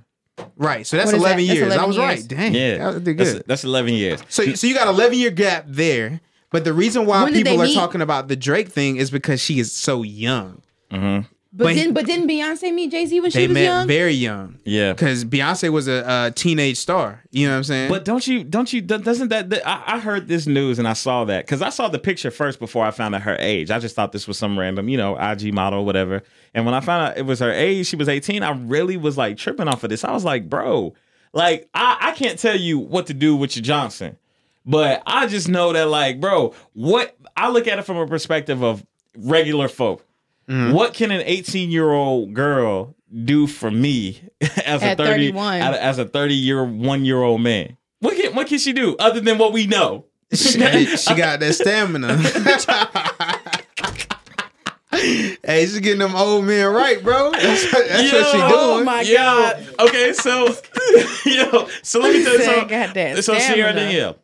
[0.56, 0.86] Right.
[0.86, 1.46] So that's What is 11 that?
[1.46, 1.72] That's years.
[1.72, 2.06] I 11 was years.
[2.08, 2.28] right.
[2.28, 2.54] Dang.
[2.54, 3.44] Yeah, That did that's, good.
[3.46, 4.20] that's 11 years.
[4.28, 6.20] So, so you got 11 year gap there.
[6.50, 7.74] But the reason why When did people they are meet?
[7.74, 10.62] talking about the Drake thing is because she is so young.
[10.90, 11.20] hmm
[11.50, 13.86] But, But- then, but didn't Beyonce meet Jay Z when she They was met young?
[13.88, 14.58] very young.
[14.64, 14.92] Yeah.
[14.92, 17.24] Because Beyonce was a, a teenage star.
[17.30, 17.88] You know what I'm saying?
[17.90, 20.92] But don't you don't you doesn't that that- I, I heard this news and I
[20.92, 23.70] saw that because I saw the picture first before I found out her age.
[23.70, 26.22] I just thought this was some random you know IG model or whatever.
[26.52, 28.42] And when I found out it was her age, she was 18.
[28.42, 30.04] I really was like tripping off of this.
[30.04, 30.92] I was like, bro,
[31.32, 34.18] like I I can't tell you what to do with your Johnson,
[34.66, 38.62] but I just know that like, bro, what I look at it from a perspective
[38.62, 38.84] of
[39.16, 40.04] regular folk.
[40.48, 40.72] Mm-hmm.
[40.72, 42.94] What can an 18 year old girl
[43.24, 44.20] do for me
[44.64, 45.60] as a 30 31?
[45.62, 47.76] as a 30 year one year old man?
[48.00, 50.04] What can what can she do other than what we know?
[50.32, 50.50] she,
[50.96, 52.16] she got that stamina.
[54.90, 57.30] hey, she's getting them old men right, bro.
[57.32, 58.52] That's, what- that's what she doing.
[58.52, 59.68] oh my Yo, God.
[59.80, 60.46] Okay, so
[61.26, 62.68] yo, so let me tell you something.
[62.68, 63.40] "Got that So Siara
[63.72, 64.16] stamina." Danyale,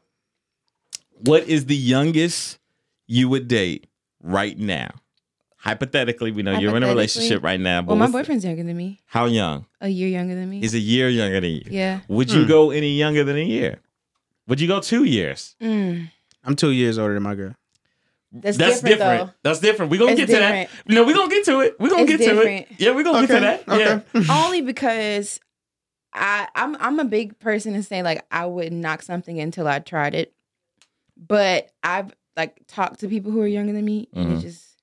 [1.21, 2.59] what is the youngest
[3.07, 3.87] you would date
[4.23, 4.89] right now?
[5.65, 7.81] Hypothetically, we know you're in a relationship right now.
[7.81, 9.65] But Well, my boyfriend's younger than me, how young?
[9.81, 10.61] a year younger than me.
[10.61, 11.63] He's a year younger than you.
[11.71, 12.01] yeah.
[12.09, 12.49] Would you Hmm.
[12.49, 13.81] go any younger than a year?
[14.47, 15.57] Would you go two years?
[15.63, 16.11] Mm.
[16.45, 17.55] I'm two years older than my girl.
[18.31, 19.27] That's, That's different, different.
[19.29, 19.33] though.
[19.43, 19.91] That's different.
[19.91, 20.69] We're gonna It's get to that.
[20.87, 21.77] No, we're gonna get to it.
[21.81, 22.69] We're gonna It's get to it.
[22.79, 24.05] Yeah, we're gonna get to that.
[24.13, 24.25] Yeah.
[24.45, 25.41] Only because
[26.13, 29.79] I I'm I'm a big person to say like I wouldn't knock something until I
[29.79, 30.35] tried it.
[31.17, 34.39] But I've like talked to people who are younger than me and Mhm.
[34.39, 34.74] it just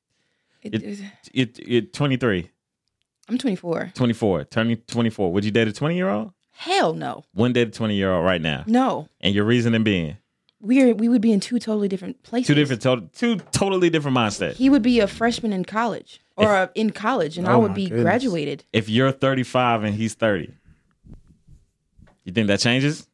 [0.62, 2.49] it, It- it's- It, it 23,
[3.30, 3.91] I'm 24.
[3.95, 5.32] 24, turning 24.
[5.32, 6.34] Would you date a 20 year old?
[6.51, 7.24] Hell no.
[7.34, 8.64] One date a 20 year old right now.
[8.68, 9.07] No.
[9.22, 10.18] And your reasoning being
[10.59, 12.47] We're we would be in two totally different places.
[12.47, 14.55] two different, to- two totally different mindsets.
[14.55, 17.74] He would be a freshman in college or uh in college and I Oh would
[17.74, 18.03] be goodness.
[18.03, 18.64] graduated.
[18.74, 20.53] If you're 35 and he's 30,
[22.24, 23.07] you think that changes?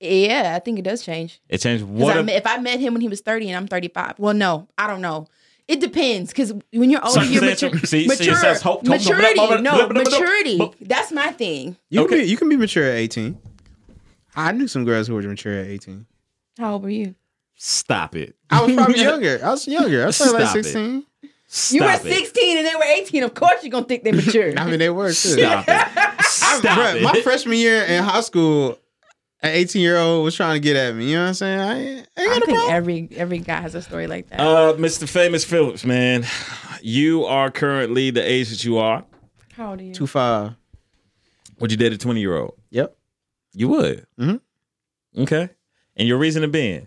[0.00, 1.40] Yeah, I think it does change.
[1.48, 2.16] It changes 'Cause what?
[2.16, 4.18] I if I met him when he was 30 and I'm 35.
[4.18, 5.26] Well, no, I don't know.
[5.68, 7.70] It depends because when you're older, Sorry, you're say it mature.
[7.70, 9.38] to- see- see, it mature says hope- hope- maturity.
[9.40, 10.58] hope- No, hope- hope- maturity.
[10.58, 11.76] hope- That's my thing.
[11.90, 12.08] You Okay.
[12.10, 13.36] can be you can be mature at 18.
[14.36, 16.06] I knew some girls who were mature at 18.
[16.58, 17.14] How old were you?
[17.56, 18.36] Stop it.
[18.50, 19.40] I was probably younger.
[19.42, 20.02] I was younger.
[20.04, 20.62] I was probably like Stop it.
[20.64, 21.04] 16.
[21.48, 22.02] Stop You were it.
[22.02, 23.22] 16 and they were 18.
[23.24, 24.52] Of course, you're gonna think they're mature.
[24.56, 25.12] I mean, they were too.
[25.14, 25.86] Stop it.
[26.26, 27.02] Stop Bruh, it.
[27.02, 28.78] My freshman year in high school,
[29.46, 31.10] an 18 year old was trying to get at me.
[31.10, 31.60] You know what I'm saying?
[31.60, 32.74] I ain't, I ain't got a think problem.
[32.74, 34.40] every every guy has a story like that.
[34.40, 35.04] Uh, Mr.
[35.04, 36.24] Phamous Phillips, man,
[36.82, 39.04] you are currently the age that you are.
[39.54, 39.94] How old are you?
[39.94, 40.52] Two five.
[41.60, 42.54] Would you date a 20 year old?
[42.70, 42.96] Yep.
[43.54, 44.06] You would.
[44.18, 44.40] Mhm.
[45.18, 45.48] Okay.
[45.96, 46.86] And your reason being?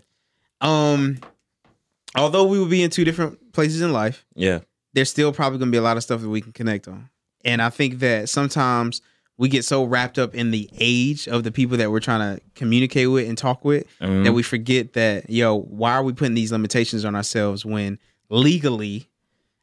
[0.60, 1.18] Um,
[2.14, 4.60] although we would be in two different places in life, Yeah.
[4.92, 7.08] there's still probably gonna be a lot of stuff that we can connect on.
[7.44, 9.00] And I think that sometimes
[9.40, 12.42] we get so wrapped up in the age of the people that we're trying to
[12.54, 14.24] communicate with and talk with Mhm.
[14.24, 19.08] that we forget that yo, why are we putting these limitations on ourselves when legally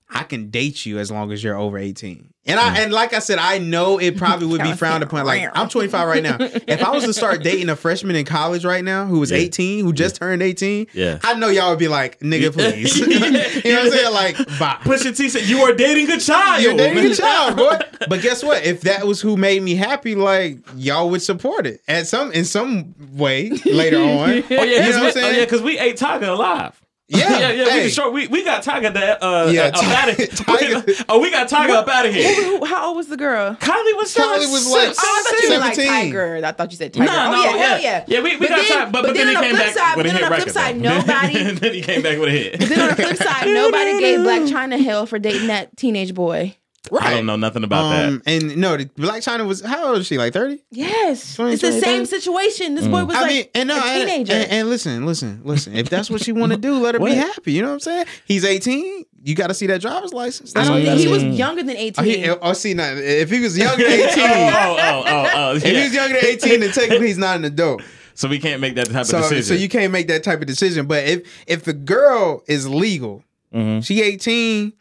[0.09, 2.33] I can date you as long as you're over 18.
[2.45, 2.83] And I mm.
[2.85, 5.25] and like I said, I know it probably would be frowned upon.
[5.25, 6.37] Like I'm 25 right now.
[6.39, 9.39] If I was to start dating a freshman in college right now who was Yeah.
[9.39, 11.19] 18, who just turned 18, Yeah.
[11.23, 12.97] I know y'all would be like, nigga, please.
[12.99, 14.13] you know what I'm saying?
[14.13, 14.77] Like, bye.
[14.83, 17.77] Pusha T said, "You are dating a child." You're dating a child, boy.
[18.07, 18.63] But guess what?
[18.65, 22.45] If that was who made me happy, like y'all would support it at some in
[22.45, 24.29] some way later on.
[24.29, 26.81] Oh yeah, you 'cause know what I'm we, oh, yeah, because we ate Tiger alive.
[27.17, 27.65] Yeah, yeah, yeah.
[27.69, 27.83] Hey.
[27.85, 31.31] We, sure, we we got Tiger that uh, Yeah, up out of Tiger- Oh, we
[31.31, 32.33] got Tiger up out of here.
[32.59, 33.53] Who- How old was the girl?
[33.55, 36.41] Kylie was Kylie was like Oh, I thought you meant like Tiger.
[36.43, 37.05] I thought you said Tiger.
[37.05, 37.57] Nah, oh, no, yeah, yeah.
[37.67, 38.05] hell yeah.
[38.07, 40.05] Yeah, we- we but got then, Tiger, but- but then he came back side, with
[40.05, 41.51] a but then hit on the record, flip side, nobody.
[41.61, 42.59] then he came back with a hit.
[42.59, 46.55] then on the flip side, nobody gave Blac Chyna hell for dating that teenage boy.
[47.01, 50.17] I don't know nothing about Um, and no, Blac Chyna was how old is she?
[50.17, 50.61] Like 30?
[50.71, 52.21] Yes, 20, it's the 20, same 30.
[52.21, 52.75] situation.
[52.75, 54.33] This boy was I like mean, and no, a and- teenager.
[54.33, 55.75] And, and listen, listen, listen.
[55.75, 57.53] If that's what she want to do, let her be happy.
[57.53, 58.05] You know what I'm saying?
[58.25, 59.05] He's 18.
[59.23, 60.55] You got to see that driver's license.
[60.55, 62.05] I don't think he you was younger than Oh, eighteen.
[62.05, 64.65] he, oh, see, now if he was younger than 18, that.
[64.67, 67.43] oh, oh, oh, oh, if he was younger than 18, then technically he's not an
[67.45, 67.81] adult.
[68.13, 69.43] So we can't make that type So, of decision.
[69.43, 70.85] so you can't make that type of decision.
[70.87, 73.23] But if if the girl is legal,
[73.53, 73.83] Mhm.
[73.85, 74.73] she 18,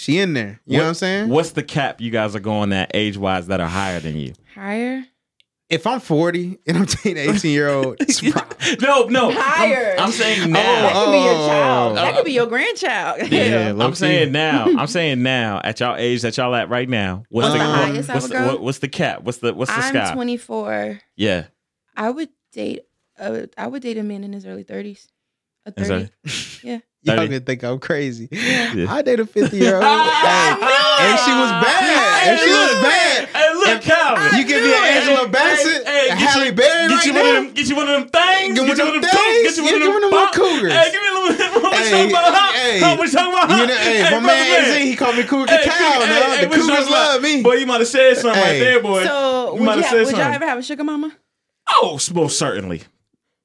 [0.00, 0.60] she in there.
[0.64, 1.28] You know what I'm saying?
[1.28, 4.32] What's the cap you guys are going at age wise that are higher than you?
[4.54, 5.04] Higher,
[5.68, 7.98] If I'm 40 and I'm dating an 18 year old,
[8.80, 9.30] No, no.
[9.32, 9.94] Higher.
[9.98, 11.04] I'm, I'm saying that now.
[11.04, 11.46] could be your Oh.
[11.48, 11.96] child.
[11.96, 13.30] That could be your grandchild.
[13.32, 13.94] Yeah, I'm low-key.
[13.96, 14.66] saying now.
[14.78, 15.60] I'm saying now.
[15.64, 17.24] At y'all age that y'all at right now.
[17.28, 19.22] What's, What's the, the what- highest I what's, would the, what- what's the cap?
[19.22, 20.14] What's the what's the I'm sky?
[20.14, 21.00] 24.
[21.16, 21.46] Yeah.
[21.96, 22.82] I would date.
[23.18, 25.08] Uh, I would date a man in his early 30s.
[25.66, 26.08] A Is 30.
[26.24, 26.78] that- Yeah.
[27.08, 27.28] y'all 30.
[27.28, 28.28] gonna think I'm crazy.
[28.30, 28.86] Yeah.
[28.88, 29.84] I date a 50 year old.
[29.84, 32.28] and she was bad.
[32.28, 33.28] And she was bad.
[33.28, 34.38] Hey, look, Calvin.
[34.38, 37.12] You give me an Angela Bassett, Hey, a get Halle you- Berry get right you
[37.12, 37.20] now.
[37.20, 37.54] one of them.
[37.54, 38.54] Get you one of them things.
[38.58, 39.42] Get one you one of them cougars, things.
[39.44, 40.72] Get you Yeah, one give of one them of them bump- cougars.
[40.72, 41.28] Hey, give me a little.
[41.58, 42.34] What we Hey, talking about?
[42.34, 42.52] Huh?
[42.52, 42.80] hey.
[42.80, 42.88] Huh?
[42.96, 43.50] What we talking about?
[43.50, 45.72] You know, hey, my brother man AZ, he called me Cougar Hey, Cow.
[45.74, 46.30] hey, now.
[46.30, 47.12] hey, the what you Cougars talking about?
[47.14, 47.42] love me.
[47.42, 48.58] Boy, you might have said something right Hey.
[48.60, 49.04] there, boy.
[49.04, 50.34] So, You would, might you have ha- said would y'all something.
[50.34, 51.12] ever have a sugar mama?
[51.68, 52.82] Oh, most certainly.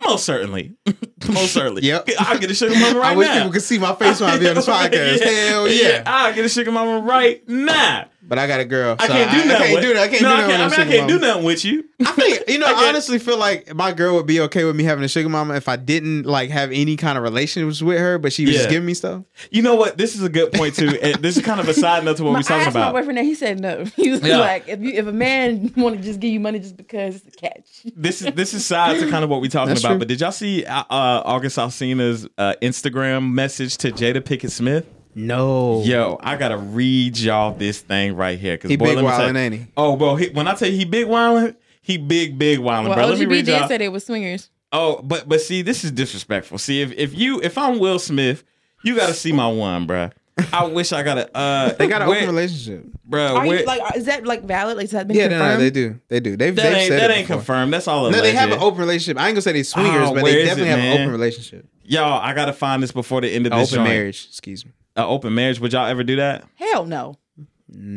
[0.06, 0.74] Most certainly.
[1.28, 1.84] Most certainly.
[1.84, 2.10] Yep.
[2.20, 3.14] I'll get a sugar mama right now.
[3.14, 3.38] I wish now.
[3.38, 5.22] people could see my face when I be on this podcast.
[5.22, 6.04] Hell yeah.
[6.06, 8.08] I'll get a sugar mama right now.
[8.26, 8.95] But I got a girl.
[8.99, 9.51] I can't do I, nothing.
[9.51, 10.03] I can't with- do that.
[10.03, 10.47] I can't no, do I that.
[10.49, 11.84] can't, I mean, I can't do nothing with you.
[12.05, 12.65] I think you know.
[12.67, 15.28] I I honestly feel like my girl would be okay with me having a sugar
[15.30, 18.55] mama if I didn't like have any kind of relationships with her, but she was
[18.55, 19.24] just giving me stuff.
[19.51, 19.97] You know what?
[19.97, 20.97] This is a good point too.
[21.01, 22.93] And this is kind of a side note to what My, we're talking about.
[22.93, 23.26] my boyfriend that.
[23.26, 23.84] He said no.
[23.95, 24.38] He was Yeah.
[24.39, 27.36] like, if you if a man want to just give you money just because it's
[27.36, 27.84] a catch.
[27.95, 29.89] This is this is side to kind of what we're talking That's about.
[29.91, 29.99] true.
[29.99, 34.86] But did y'all see uh, uh, August Alsina's uh, Instagram message to Jada Pinkett Smith?
[35.16, 35.82] No.
[35.84, 38.57] Yo, I gotta read y'all this thing right here.
[38.57, 39.68] Cause He boy, big let me wildin', you- ain't he?
[39.78, 42.95] Oh, bro, he, when I tell you he big wildin', he big big wildin', Well,
[42.95, 43.05] bro.
[43.07, 43.68] Let me OGB read did y'all.
[43.68, 44.49] say they were swingers.
[44.72, 46.57] Oh, but but see, this is disrespectful.
[46.57, 48.43] See, if if you if I'm Will Smith,
[48.84, 50.11] you gotta see my one, bruh.
[50.51, 51.38] I wish I got a.
[51.38, 52.86] Uh, They got an where, open relationship.
[53.05, 53.36] bro.
[53.36, 53.95] Are where, you like?
[53.95, 54.78] Is that like valid?
[54.78, 55.53] Like, has that been Yeah, no, confirmed?
[55.53, 55.99] no, they do.
[56.07, 56.36] They do.
[56.36, 57.38] They've, that they've ain't said that it ain't before.
[57.38, 57.72] confirmed.
[57.72, 58.09] That's all.
[58.09, 59.22] No, they have an open relationship.
[59.22, 61.68] I ain't gonna say they swingers, Oh, but they definitely it, have an open relationship.
[61.84, 63.89] Y'all, I gotta find this before the end of this open joint.
[63.95, 64.26] marriage.
[64.28, 64.72] Excuse me.
[64.96, 65.60] An open marriage.
[65.60, 66.44] Would y'all ever do that?
[66.56, 67.18] Hell no.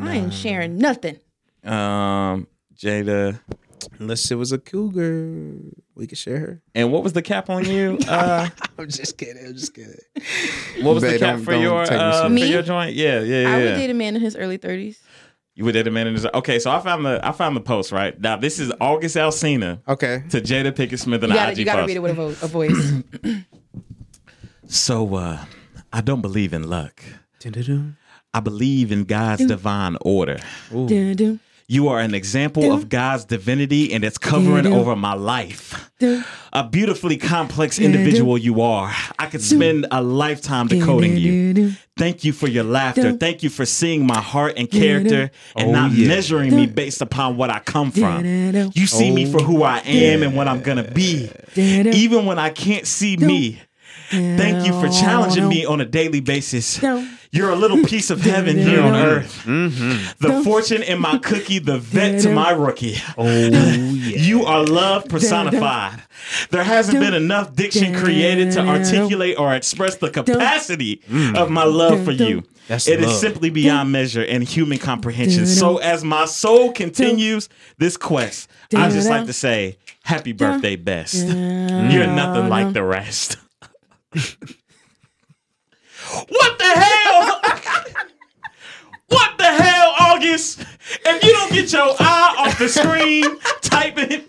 [0.01, 1.19] I ain't sharing nothing.
[1.65, 3.41] Um, Jada.
[3.99, 5.55] Unless it was a cougar,
[5.95, 6.63] we could share her.
[6.75, 7.99] And what was the cap on you?
[8.09, 9.45] Uh, I'm just kidding.
[9.47, 9.95] I'm just kidding.
[10.83, 11.99] what was the cap for your take
[12.31, 12.95] me uh, for your joint?
[12.95, 13.49] Yeah, yeah, yeah.
[13.55, 15.01] I would date a man in his early thirties.
[15.55, 16.27] You would date a man in his.
[16.27, 18.37] Okay, so I found the I found the post right now.
[18.37, 20.23] This is August Alsina Okay.
[20.31, 21.89] to Jada Pinkett Smith and You the gotta, IG you gotta post.
[21.89, 22.93] read it with a, vo- a voice.
[24.69, 25.45] So uh,
[25.93, 27.03] I don't believe in luck.
[27.41, 27.97] Dun-dun-dun.
[28.35, 30.39] I believe in God's divine order.
[30.71, 35.91] Dun, dun, You are an example of God's divinity and it's covering over my life.
[35.99, 36.25] dun.
[36.53, 38.93] A beautifully complex individual you are.
[39.19, 41.73] I could spend a lifetime decoding you.
[41.99, 43.13] Thank you for your laughter.
[43.13, 46.09] Thank you for seeing my heart and character and Oh, not yeah.
[46.09, 48.25] measuring me based upon what I come from.
[48.75, 51.31] You see me for who I am and what I'm going to be.
[51.57, 53.61] Even when I can't see me.
[54.11, 56.83] Thank you for challenging me on a daily basis.
[57.33, 59.43] You're a little piece of heaven here on earth.
[59.45, 60.27] Mm-hmm.
[60.27, 62.97] The fortune in my cookie, the vet to my rookie.
[63.19, 63.75] Oh yeah.
[63.75, 66.03] You are love personified.
[66.51, 71.37] There hasn't been enough diction created to articulate or express the capacity mm.
[71.37, 72.45] of my love for you.
[72.69, 73.17] That's It is love.
[73.17, 75.47] simply beyond measure and human comprehension.
[75.47, 77.49] So, as my soul continues
[77.79, 81.27] this quest, I just like to say, Happy birthday, best.
[81.27, 83.39] You're nothing like the rest.
[86.29, 87.41] What the hell?
[89.09, 90.61] What the hell, August?
[91.05, 93.25] If you don't get your eye off the screen
[93.63, 94.25] typing,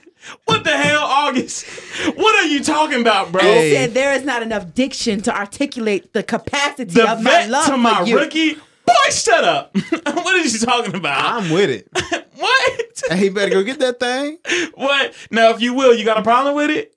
[0.45, 1.65] what the hell, August?
[2.15, 3.41] What are you talking about, bro?
[3.41, 7.65] He said there is not enough diction to articulate the capacity the of my love
[7.67, 8.19] to my for you.
[8.19, 8.53] rookie.
[8.53, 9.75] Boy, shut up.
[9.91, 11.41] what are you talking about?
[11.43, 11.89] I'm with it.
[12.35, 13.03] what?
[13.09, 14.37] hey, you better go get that thing.
[14.75, 15.13] What?
[15.29, 16.95] Now, if you will, you got a problem with it?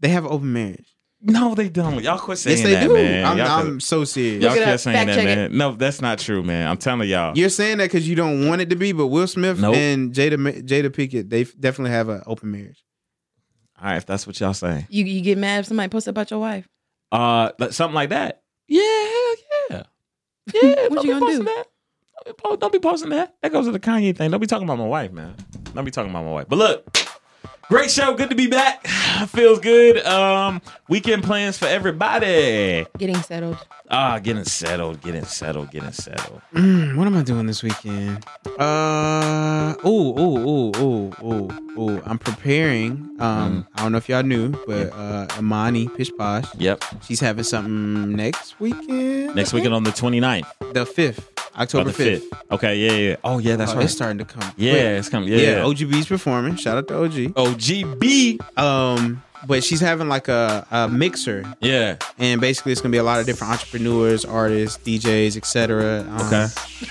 [0.00, 0.89] They have open marriage.
[1.22, 2.02] No, they don't.
[2.02, 2.94] Y'all quit saying Yes, they that, do.
[2.94, 3.24] man.
[3.26, 4.42] I'm, y'all I'm quit- so serious.
[4.42, 5.56] y'all quit saying that, man.
[5.56, 6.66] No, that's not true, man.
[6.66, 7.36] I'm telling y'all.
[7.36, 9.74] You're saying that because you don't want it to be, but Will Smith Nope.
[9.76, 12.82] and Jada Jada Pinkett, they definitely have an open marriage.
[13.78, 14.86] All right, if that's what y'all saying.
[14.88, 16.66] You you get mad if somebody posts about your wife.
[17.12, 18.42] Uh, something like that.
[18.68, 19.34] Yeah, hell
[19.70, 19.82] yeah.
[20.54, 21.44] Yeah, What don't you be gonna posting do?
[21.44, 21.66] That.
[22.24, 23.34] Don't be, po- don't be posting that.
[23.42, 24.30] That goes to the Kanye thing.
[24.30, 25.34] Don't be talking about my wife, man.
[25.74, 26.46] Don't be talking about my wife.
[26.48, 26.96] But look,
[27.70, 28.14] great show.
[28.14, 28.86] Good to be back.
[29.28, 30.04] Feels good.
[30.04, 32.84] Um, weekend plans for everybody.
[32.98, 33.56] Getting settled.
[33.92, 36.40] Ah, getting settled, getting settled, getting settled.
[36.54, 38.24] Mm, what am I doing this weekend?
[38.58, 42.02] Uh oh oh oh oh oh oh.
[42.06, 43.16] I'm preparing.
[43.18, 46.84] Um, I don't know if y'all knew, but uh, Amani Pish Posh, Yep.
[47.02, 49.34] she's having something next weekend.
[49.34, 50.46] Next weekend on the 29th.
[50.72, 51.28] the fifth,
[51.58, 52.30] October the fifth.
[52.30, 52.52] 5th.
[52.52, 53.16] Okay, yeah, yeah.
[53.24, 53.84] Oh, yeah, that's Oh, right.
[53.84, 54.52] It's starting to come.
[54.56, 54.82] Yeah, quick.
[55.00, 55.28] it's coming.
[55.30, 55.56] Yeah, yeah.
[55.56, 55.64] yeah.
[55.64, 56.56] OGB's performing.
[56.56, 57.12] Shout out to OG.
[57.34, 58.58] OGB.
[58.58, 61.96] Um, but she's having like a, a mixer Yeah.
[62.18, 66.04] and basically it's gonna be a lot of different entrepreneurs, artists, DJs, etc.
[66.08, 66.46] Um, Okay.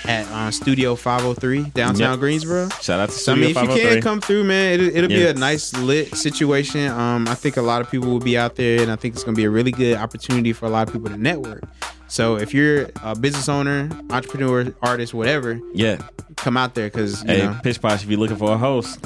[0.06, 2.18] At uh, Studio 503 downtown Yep.
[2.20, 2.68] Greensboro.
[2.80, 3.92] Shout out to So I Studio mean, if you 503.
[3.94, 5.28] can come through, man, it'll, it'll be Yeah.
[5.30, 6.86] a nice lit situation.
[6.90, 9.24] Um, I think a lot of people will be out there, and I think it's
[9.24, 11.62] gonna be a really good opportunity for a lot of people to network.
[12.08, 15.98] So if you're a business owner, entrepreneur, artist, whatever, yeah.
[16.36, 17.56] come out there because Hey, know.
[17.62, 18.98] Pitch Posh, if you're looking for a host,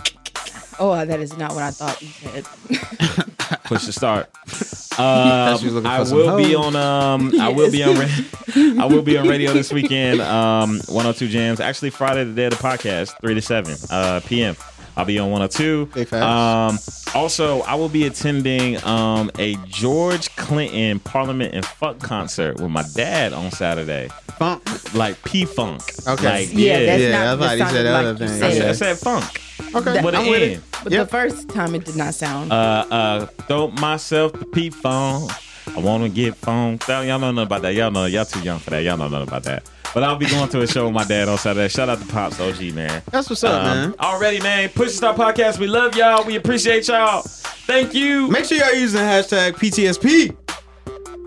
[0.78, 2.44] Oh, that is not what I thought you said.
[3.64, 4.30] push the start.
[4.96, 6.76] Um, she I will be on.
[6.76, 7.96] Um, I will be on.
[7.98, 10.20] ra- I will be on radio this weekend.
[10.20, 11.58] Um, 102 JAMZ.
[11.58, 14.54] Actually, Friday the day of the podcast, three to seven uh, p.m.
[14.96, 15.86] I'll be on 102.
[15.86, 17.06] Big facts.
[17.06, 22.70] Um, also, I will be attending um, a George Clinton Parliament and Funk concert with
[22.70, 24.08] my dad on Saturday.
[24.38, 24.94] Funk.
[24.94, 25.82] Like P Funk.
[26.06, 26.24] Okay.
[26.46, 26.86] Like, Yeah, yeah.
[26.86, 28.42] that's Yeah, not I thought he said like other you thing.
[28.42, 28.52] I said.
[28.54, 29.40] said, I said funk.
[29.74, 30.60] Okay, With I'm with it.
[30.84, 31.06] But Yep.
[31.06, 32.52] the first time it did not sound.
[32.52, 35.30] Uh, uh, throw myself the P Funk.
[35.76, 36.78] I want to get phone.
[36.86, 37.74] Y'all don't know nothing about that.
[37.74, 38.82] Y'all know y'all too young for that.
[38.84, 39.68] Y'all know nothing about that.
[39.94, 41.68] But I'll be going to a show with my dad on Saturday.
[41.68, 43.00] Shout out to Pops OG man.
[43.12, 43.94] That's what's up, Um, man.
[44.00, 44.68] Already, man.
[44.70, 45.58] Push the Star Podcast.
[45.60, 46.24] We love y'all.
[46.24, 47.22] We appreciate y'all.
[47.22, 48.26] Thank you.
[48.28, 50.36] Make sure y'all using the hashtag PTSP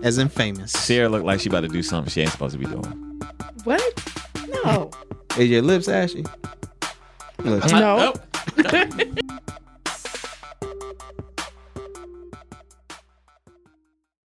[0.04, 0.72] as in famous.
[0.74, 3.20] Siara looked like she about to do something she ain't supposed to be doing.
[3.64, 4.04] what?
[4.64, 4.90] No.
[5.38, 6.24] Is your lips ashy?
[7.38, 7.80] Listen.
[7.80, 8.12] No.